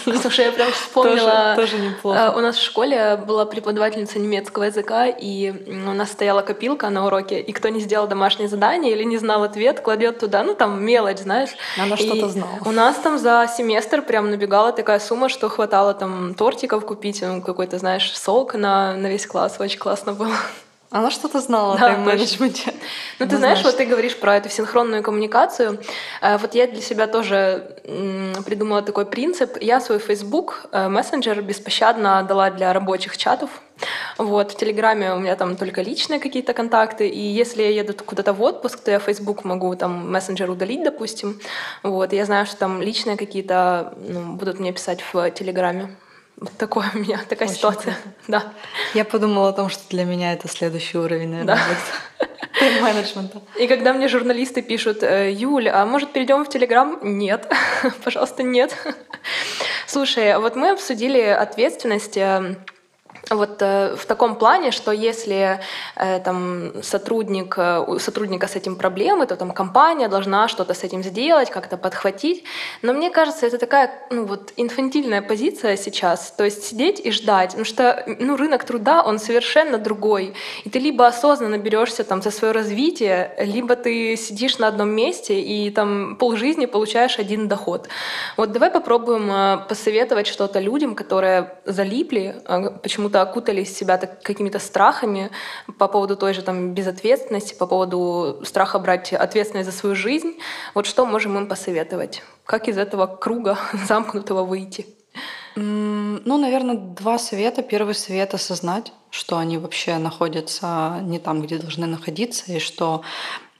Слушай, 0.04 0.46
я 0.46 0.52
прям 0.52 0.70
вспомнила. 0.72 1.54
Тоже, 1.56 1.72
тоже 1.72 1.84
неплохо. 1.84 2.18
Э, 2.18 2.38
у 2.38 2.40
нас 2.40 2.56
в 2.56 2.62
школе 2.62 3.16
была 3.16 3.46
преподавательница 3.46 4.20
немецкого 4.20 4.64
языка, 4.64 5.06
и 5.06 5.50
у 5.68 5.92
нас 5.92 6.12
стояла 6.12 6.42
копилка 6.42 6.88
на 6.90 7.06
уроке, 7.06 7.40
и 7.40 7.52
кто 7.52 7.68
не 7.68 7.80
сделал 7.80 8.06
домашнее 8.06 8.48
задание 8.48 8.92
или 8.92 9.02
не 9.02 9.18
знал 9.18 9.42
ответ, 9.42 9.80
кладет 9.80 10.20
туда, 10.20 10.44
ну 10.44 10.54
там 10.54 10.84
мелочь, 10.84 11.18
знаешь. 11.18 11.50
Она 11.80 11.96
что-то 11.96 12.28
знала. 12.28 12.58
У 12.64 12.70
нас 12.70 12.96
там 12.96 13.18
за 13.18 13.48
семестр 13.56 14.02
прям 14.02 14.30
набегала 14.30 14.72
такая 14.72 15.00
сумма, 15.00 15.28
что 15.28 15.48
хватало 15.48 15.94
там 15.94 16.34
тортиков 16.34 16.86
купить, 16.86 17.22
ну, 17.22 17.42
какой-то, 17.42 17.78
знаешь, 17.78 18.16
сок 18.16 18.54
на, 18.54 18.94
на 18.94 19.08
весь 19.08 19.26
класс. 19.26 19.56
Очень 19.58 19.78
классно 19.78 20.12
было. 20.12 20.32
Она 20.92 21.10
что-то 21.10 21.40
знала 21.40 21.78
да, 21.78 21.86
о 21.86 21.88
тайм-менеджменте. 21.88 22.74
Ну, 23.18 23.26
ты 23.26 23.38
знаешь, 23.38 23.64
вот 23.64 23.78
ты 23.78 23.86
говоришь 23.86 24.16
про 24.16 24.36
эту 24.36 24.50
синхронную 24.50 25.02
коммуникацию. 25.02 25.78
Э, 26.20 26.36
вот 26.36 26.54
я 26.54 26.66
для 26.66 26.82
себя 26.82 27.06
тоже 27.06 27.78
придумала 28.44 28.82
такой 28.82 29.06
принцип. 29.06 29.56
Я 29.60 29.80
свой 29.80 29.98
Facebook 29.98 30.66
э, 30.70 30.88
мессенджер 30.88 31.40
беспощадно 31.40 32.22
дала 32.28 32.50
для 32.50 32.72
рабочих 32.74 33.16
чатов. 33.16 33.50
Вот, 34.18 34.52
в 34.52 34.56
Телеграме 34.56 35.14
у 35.14 35.18
меня 35.18 35.34
там 35.34 35.56
только 35.56 35.80
личные 35.80 36.20
какие-то 36.20 36.52
контакты, 36.52 37.08
и 37.08 37.18
если 37.18 37.62
я 37.62 37.70
еду 37.70 37.94
куда-то 37.94 38.32
в 38.32 38.42
отпуск, 38.42 38.78
то 38.80 38.90
я 38.90 38.98
Facebook 38.98 39.44
могу 39.44 39.74
там 39.74 40.12
мессенджер 40.12 40.50
удалить, 40.50 40.84
допустим. 40.84 41.40
Вот, 41.82 42.12
я 42.12 42.26
знаю, 42.26 42.46
что 42.46 42.56
там 42.56 42.82
личные 42.82 43.16
какие-то 43.16 43.94
ну, 44.08 44.34
будут 44.34 44.60
мне 44.60 44.72
писать 44.72 45.02
в 45.12 45.30
Телеграме. 45.30 45.96
Вот 46.42 46.56
такое 46.58 46.90
у 46.92 46.98
меня, 46.98 47.20
такая 47.28 47.46
Очень 47.46 47.58
ситуация. 47.58 47.94
Круто. 47.94 48.16
Да. 48.26 48.52
Я 48.94 49.04
подумала 49.04 49.50
о 49.50 49.52
том, 49.52 49.68
что 49.68 49.80
для 49.90 50.04
меня 50.04 50.32
это 50.32 50.48
следующий 50.48 50.98
уровень, 50.98 51.28
наверное, 51.28 51.56
да. 52.18 52.26
менеджмента. 52.82 53.40
И 53.60 53.68
когда 53.68 53.92
мне 53.92 54.08
журналисты 54.08 54.60
пишут, 54.60 55.04
«Э, 55.04 55.30
Юль, 55.30 55.68
а 55.68 55.86
может 55.86 56.12
перейдем 56.12 56.44
в 56.44 56.48
Телеграм? 56.48 56.98
Нет, 57.00 57.48
пожалуйста, 58.04 58.42
нет. 58.42 58.76
Слушай, 59.86 60.36
вот 60.38 60.56
мы 60.56 60.70
обсудили 60.70 61.20
ответственность 61.20 62.16
э, 62.16 62.56
вот 63.30 63.62
э, 63.62 63.94
в 63.96 64.06
таком 64.06 64.36
плане, 64.36 64.70
что 64.72 64.92
если 64.92 65.60
э, 65.96 66.20
там 66.20 66.82
сотрудник, 66.82 67.54
э, 67.56 67.78
у 67.86 67.98
сотрудника 67.98 68.46
с 68.48 68.56
этим 68.56 68.76
проблемы, 68.76 69.26
то 69.26 69.36
там 69.36 69.52
компания 69.52 70.08
должна 70.08 70.48
что-то 70.48 70.74
с 70.74 70.82
этим 70.84 71.02
сделать, 71.02 71.50
как-то 71.50 71.76
подхватить. 71.76 72.44
Но 72.82 72.92
мне 72.92 73.10
кажется, 73.10 73.46
это 73.46 73.58
такая 73.58 73.90
ну, 74.10 74.24
вот 74.24 74.52
инфантильная 74.56 75.22
позиция 75.22 75.76
сейчас, 75.76 76.32
то 76.36 76.44
есть 76.44 76.64
сидеть 76.64 77.00
и 77.06 77.12
ждать, 77.12 77.50
потому 77.50 77.64
что 77.64 78.04
ну, 78.18 78.36
рынок 78.36 78.64
труда, 78.64 79.02
он 79.02 79.18
совершенно 79.18 79.78
другой. 79.78 80.34
И 80.64 80.70
ты 80.70 80.78
либо 80.78 81.06
осознанно 81.06 81.58
берешься 81.58 82.04
там 82.04 82.22
за 82.22 82.30
свое 82.30 82.52
развитие, 82.52 83.34
либо 83.38 83.76
ты 83.76 84.16
сидишь 84.16 84.58
на 84.58 84.68
одном 84.68 84.90
месте 84.90 85.40
и 85.40 85.70
там 85.70 86.16
полжизни 86.16 86.66
получаешь 86.66 87.18
один 87.18 87.48
доход. 87.48 87.88
Вот 88.36 88.52
давай 88.52 88.70
попробуем 88.70 89.30
э, 89.30 89.58
посоветовать 89.68 90.26
что-то 90.26 90.58
людям, 90.60 90.94
которые 90.94 91.52
залипли, 91.64 92.34
э, 92.46 92.70
почему-то 92.82 93.11
окутали 93.20 93.64
себя 93.64 93.98
какими-то 93.98 94.58
страхами 94.58 95.30
по 95.78 95.88
поводу 95.88 96.16
той 96.16 96.32
же 96.32 96.42
там 96.42 96.72
безответственности, 96.72 97.54
по 97.54 97.66
поводу 97.66 98.40
страха 98.44 98.78
брать 98.78 99.12
ответственность 99.12 99.70
за 99.70 99.76
свою 99.76 99.94
жизнь. 99.94 100.38
Вот 100.74 100.86
что 100.86 101.04
можем 101.04 101.36
им 101.36 101.48
посоветовать? 101.48 102.22
Как 102.44 102.68
из 102.68 102.78
этого 102.78 103.06
круга 103.06 103.58
замкнутого 103.88 104.44
выйти? 104.44 104.86
Ну, 105.54 106.38
наверное, 106.38 106.76
два 106.76 107.18
совета. 107.18 107.62
Первый 107.62 107.94
совет— 107.94 108.32
осознать, 108.34 108.92
что 109.10 109.36
они 109.36 109.58
вообще 109.58 109.98
находятся 109.98 110.98
не 111.02 111.18
там, 111.18 111.42
где 111.42 111.58
должны 111.58 111.86
находиться, 111.86 112.52
и 112.52 112.58
что, 112.58 113.02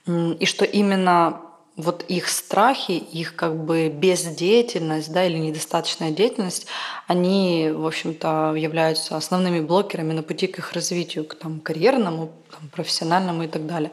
и 0.07 0.45
что 0.45 0.65
именно 0.65 1.41
вот 1.75 2.03
их 2.07 2.29
страхи, 2.29 2.91
их 2.91 3.35
как 3.35 3.65
бы 3.65 3.89
бездеятельность 3.89 5.11
да, 5.11 5.25
или 5.25 5.37
недостаточная 5.37 6.11
деятельность, 6.11 6.67
они, 7.07 7.71
в 7.73 7.87
общем-то, 7.87 8.53
являются 8.55 9.17
основными 9.17 9.59
блокерами 9.59 10.13
на 10.13 10.21
пути 10.21 10.45
к 10.47 10.59
их 10.59 10.73
развитию, 10.73 11.25
к 11.25 11.33
там, 11.33 11.59
карьерному, 11.59 12.31
там, 12.51 12.69
профессиональному 12.69 13.43
и 13.43 13.47
так 13.47 13.65
далее. 13.65 13.91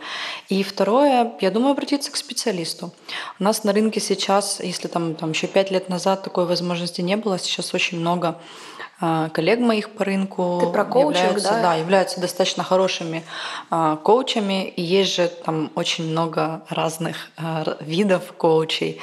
И 0.51 0.62
второе, 0.62 1.33
я 1.40 1.51
думаю, 1.51 1.73
обратиться 1.73 2.12
к 2.12 2.16
специалисту. 2.16 2.93
У 3.38 3.45
нас 3.45 3.64
на 3.64 3.73
рынке 3.73 3.99
сейчас, 3.99 4.61
если 4.61 4.88
там, 4.88 5.14
там 5.14 5.31
еще 5.31 5.47
пять 5.47 5.71
лет 5.71 5.88
назад 5.88 6.23
такой 6.23 6.45
возможности 6.45 7.01
не 7.01 7.16
было, 7.16 7.38
сейчас 7.38 7.73
очень 7.73 7.99
много 7.99 8.38
коллег 9.00 9.60
моих 9.60 9.90
по 9.90 10.04
рынку 10.04 10.58
Ты 10.60 10.66
про 10.66 10.82
являются, 11.00 11.50
да? 11.50 11.62
Да, 11.62 11.74
являются 11.74 12.20
достаточно 12.20 12.62
хорошими 12.62 13.24
а, 13.70 13.96
коучами. 13.96 14.68
И 14.68 14.82
есть 14.82 15.14
же 15.14 15.28
там 15.28 15.70
очень 15.74 16.10
много 16.10 16.62
разных 16.68 17.30
а, 17.36 17.76
видов 17.80 18.32
коучей. 18.36 19.00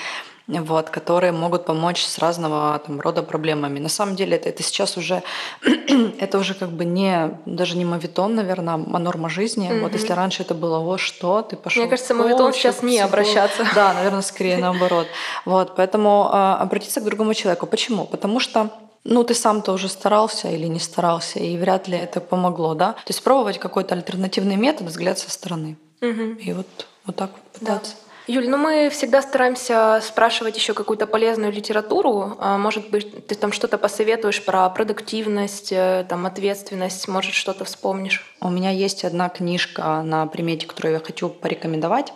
вот, 0.48 0.90
которые 0.90 1.32
могут 1.32 1.66
помочь 1.66 2.04
с 2.04 2.20
разного 2.20 2.80
там, 2.86 3.02
рода 3.02 3.24
проблемами. 3.24 3.80
На 3.80 3.90
самом 3.90 4.16
деле 4.16 4.38
это, 4.38 4.50
это 4.50 4.64
сейчас 4.64 4.98
уже, 4.98 5.24
это 6.20 6.38
уже 6.38 6.54
как 6.54 6.70
бы 6.70 6.86
не, 6.86 7.38
даже 7.46 7.76
не 7.76 7.84
мавитон, 7.84 8.36
наверное, 8.36 8.76
а 8.76 9.00
норма 9.00 9.30
жизни. 9.30 9.70
Mm-hmm. 9.70 9.82
Вот 9.82 9.94
если 9.94 10.14
раньше 10.14 10.44
это 10.44 10.54
было, 10.54 10.80
о, 10.80 10.98
что, 10.98 11.42
ты 11.42 11.56
пошел. 11.56 11.82
Мне 11.82 11.90
кажется, 11.90 12.14
мавитон 12.14 12.54
сейчас 12.54 12.84
не 12.84 13.00
обращаться. 13.00 13.68
Да, 13.76 13.94
наверное, 13.94 14.22
скорее 14.22 14.58
наоборот. 14.58 15.08
Вот, 15.46 15.76
поэтому 15.76 16.30
э, 16.32 16.36
обратиться 16.62 17.02
к 17.02 17.04
другому 17.04 17.34
человеку. 17.34 17.66
Почему? 17.66 18.06
Потому 18.06 18.40
что 18.40 18.70
ну, 19.08 19.24
ты 19.24 19.34
сам-то 19.34 19.72
уже 19.72 19.88
старался 19.88 20.50
или 20.50 20.68
не 20.68 20.80
старался, 20.80 21.40
и 21.40 21.58
вряд 21.58 21.88
ли 21.88 21.98
это 21.98 22.20
помогло, 22.20 22.76
да? 22.76 22.94
То 22.94 23.10
есть 23.10 23.24
пробовать 23.24 23.58
какой-то 23.58 23.96
альтернативный 23.96 24.58
метод, 24.58 24.88
взгляд 24.88 25.18
со 25.18 25.32
стороны. 25.32 25.78
Угу. 26.02 26.24
И 26.40 26.54
вот, 26.54 26.68
вот 27.06 27.16
так 27.16 27.32
вот 27.32 27.60
пытаться. 27.60 27.94
Да. 27.94 28.08
Юль, 28.28 28.50
ну 28.50 28.58
мы 28.58 28.90
всегда 28.90 29.22
стараемся 29.22 30.02
спрашивать 30.04 30.58
еще 30.58 30.74
какую-то 30.74 31.08
полезную 31.08 31.54
литературу. 31.54 32.36
А, 32.40 32.58
может 32.58 32.90
быть, 32.90 33.26
ты 33.26 33.36
там 33.36 33.54
что-то 33.54 33.78
посоветуешь 33.78 34.44
про 34.44 34.70
продуктивность, 34.70 35.72
э, 35.72 36.06
там, 36.10 36.26
ответственность, 36.26 37.08
может, 37.08 37.34
что-то 37.34 37.64
вспомнишь? 37.64 38.36
У 38.42 38.50
меня 38.50 38.72
есть 38.72 39.06
одна 39.06 39.30
книжка 39.30 40.02
на 40.04 40.28
примете, 40.28 40.68
которую 40.68 40.96
я 40.96 41.00
хочу 41.00 41.30
порекомендовать. 41.30 42.12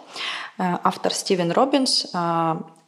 Э, 0.57 0.79
автор 0.83 1.13
Стивен 1.13 1.53
Робинс. 1.53 2.07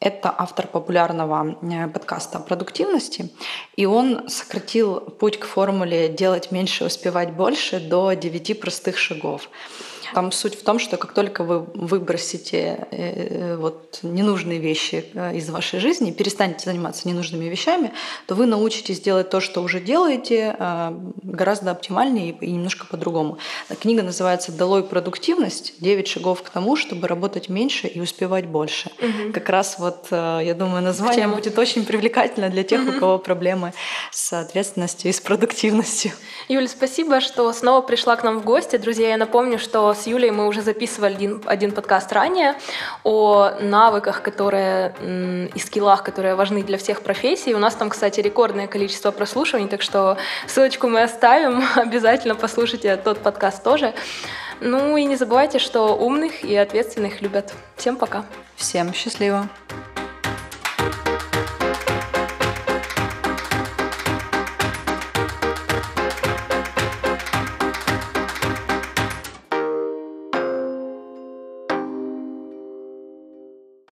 Э, 0.04 0.13
это 0.13 0.34
автор 0.38 0.68
популярного 0.68 1.56
подкаста 1.94 2.38
о 2.38 2.42
продуктивности, 2.42 3.30
и 3.76 3.86
он 3.86 4.30
сократил 4.30 5.00
путь 5.00 5.39
к 5.39 5.46
формуле 5.46 6.10
«делать 6.10 6.52
меньше, 6.52 6.86
успевать 6.86 7.34
больше» 7.34 7.80
до 7.80 8.13
девяти 8.13 8.54
простых 8.54 8.98
шагов. 8.98 9.50
Там 10.13 10.32
суть 10.32 10.56
в 10.56 10.63
том, 10.63 10.80
что 10.80 10.98
как 10.98 11.13
только 11.13 11.44
вы 11.44 11.60
выбросите 11.60 12.88
э, 12.92 12.98
э, 12.98 13.58
вот 13.58 14.00
ненужные 14.04 14.60
вещи 14.60 15.06
э, 15.13 15.36
из 15.36 15.50
вашей 15.50 15.80
жизни, 15.80 16.12
перестанете 16.12 16.66
заниматься 16.66 17.08
ненужными 17.08 17.46
вещами, 17.46 17.94
то 18.28 18.36
вы 18.36 18.46
научитесь 18.46 19.00
делать 19.00 19.30
то, 19.30 19.39
что 19.39 19.62
уже 19.62 19.80
делаете, 19.80 20.56
гораздо 21.24 21.72
оптимальнее 21.72 22.36
и 22.39 22.52
немножко 22.52 22.86
по-другому. 22.86 23.38
Книга 23.80 24.04
называется 24.04 24.52
«Долой 24.52 24.84
продуктивность. 24.84 25.76
9 25.80 26.08
шагов 26.08 26.44
к 26.44 26.50
тому, 26.50 26.76
чтобы 26.76 27.08
работать 27.08 27.50
меньше 27.50 27.88
и 27.88 28.00
успевать 28.00 28.46
больше». 28.46 28.92
Угу. 29.00 29.34
Как 29.34 29.50
раз 29.50 29.78
вот, 29.80 30.08
я 30.12 30.54
думаю, 30.58 30.84
название 30.84 31.28
будет 31.28 31.58
очень 31.58 31.86
привлекательно 31.86 32.50
для 32.50 32.63
тех, 32.63 32.82
угу. 32.82 32.98
у 32.98 33.00
кого 33.00 33.20
проблемы 33.20 33.74
с 34.12 34.34
ответственностью 34.34 35.10
и 35.10 35.13
с 35.13 35.22
продуктивностью. 35.22 36.12
Юля, 36.48 36.68
спасибо, 36.68 37.22
что 37.22 37.52
снова 37.54 37.82
пришла 37.82 38.16
к 38.16 38.24
нам 38.24 38.39
в 38.39 38.44
гости. 38.44 38.78
Друзья, 38.78 39.10
я 39.10 39.18
напомню, 39.18 39.60
что 39.60 39.94
с 40.04 40.08
Юлей 40.08 40.32
мы 40.32 40.48
уже 40.48 40.62
записывали 40.62 41.13
один, 41.13 41.42
один 41.46 41.72
подкаст 41.72 42.12
ранее 42.12 42.56
о 43.04 43.52
навыках, 43.62 44.22
которые 44.22 44.94
и 45.56 45.60
скиллах, 45.60 46.04
которые 46.04 46.36
важны 46.36 46.63
для 46.63 46.78
всех 46.78 47.02
профессий. 47.02 47.56
У 47.56 47.60
нас 47.60 47.76
там, 47.76 47.89
кстати, 47.89 48.20
рекордное 48.20 48.68
количество 48.68 49.12
прослушиваний, 49.12 49.70
так 49.70 49.82
что 49.82 50.18
ссылочку 50.48 50.88
мы 50.88 51.04
оставим. 51.04 51.63
Обязательно 51.76 52.36
послушайте 52.36 52.98
тот 52.98 53.20
подкаст 53.20 53.63
тоже. 53.63 53.94
Ну 54.60 54.98
и 54.98 55.06
не 55.06 55.16
забывайте, 55.16 55.60
что 55.60 55.96
умных 55.96 56.44
и 56.44 56.56
ответственных 56.56 57.22
любят. 57.22 57.54
Всем 57.78 57.96
пока. 57.96 58.26
Всем 58.56 58.94
счастливо. 58.94 59.48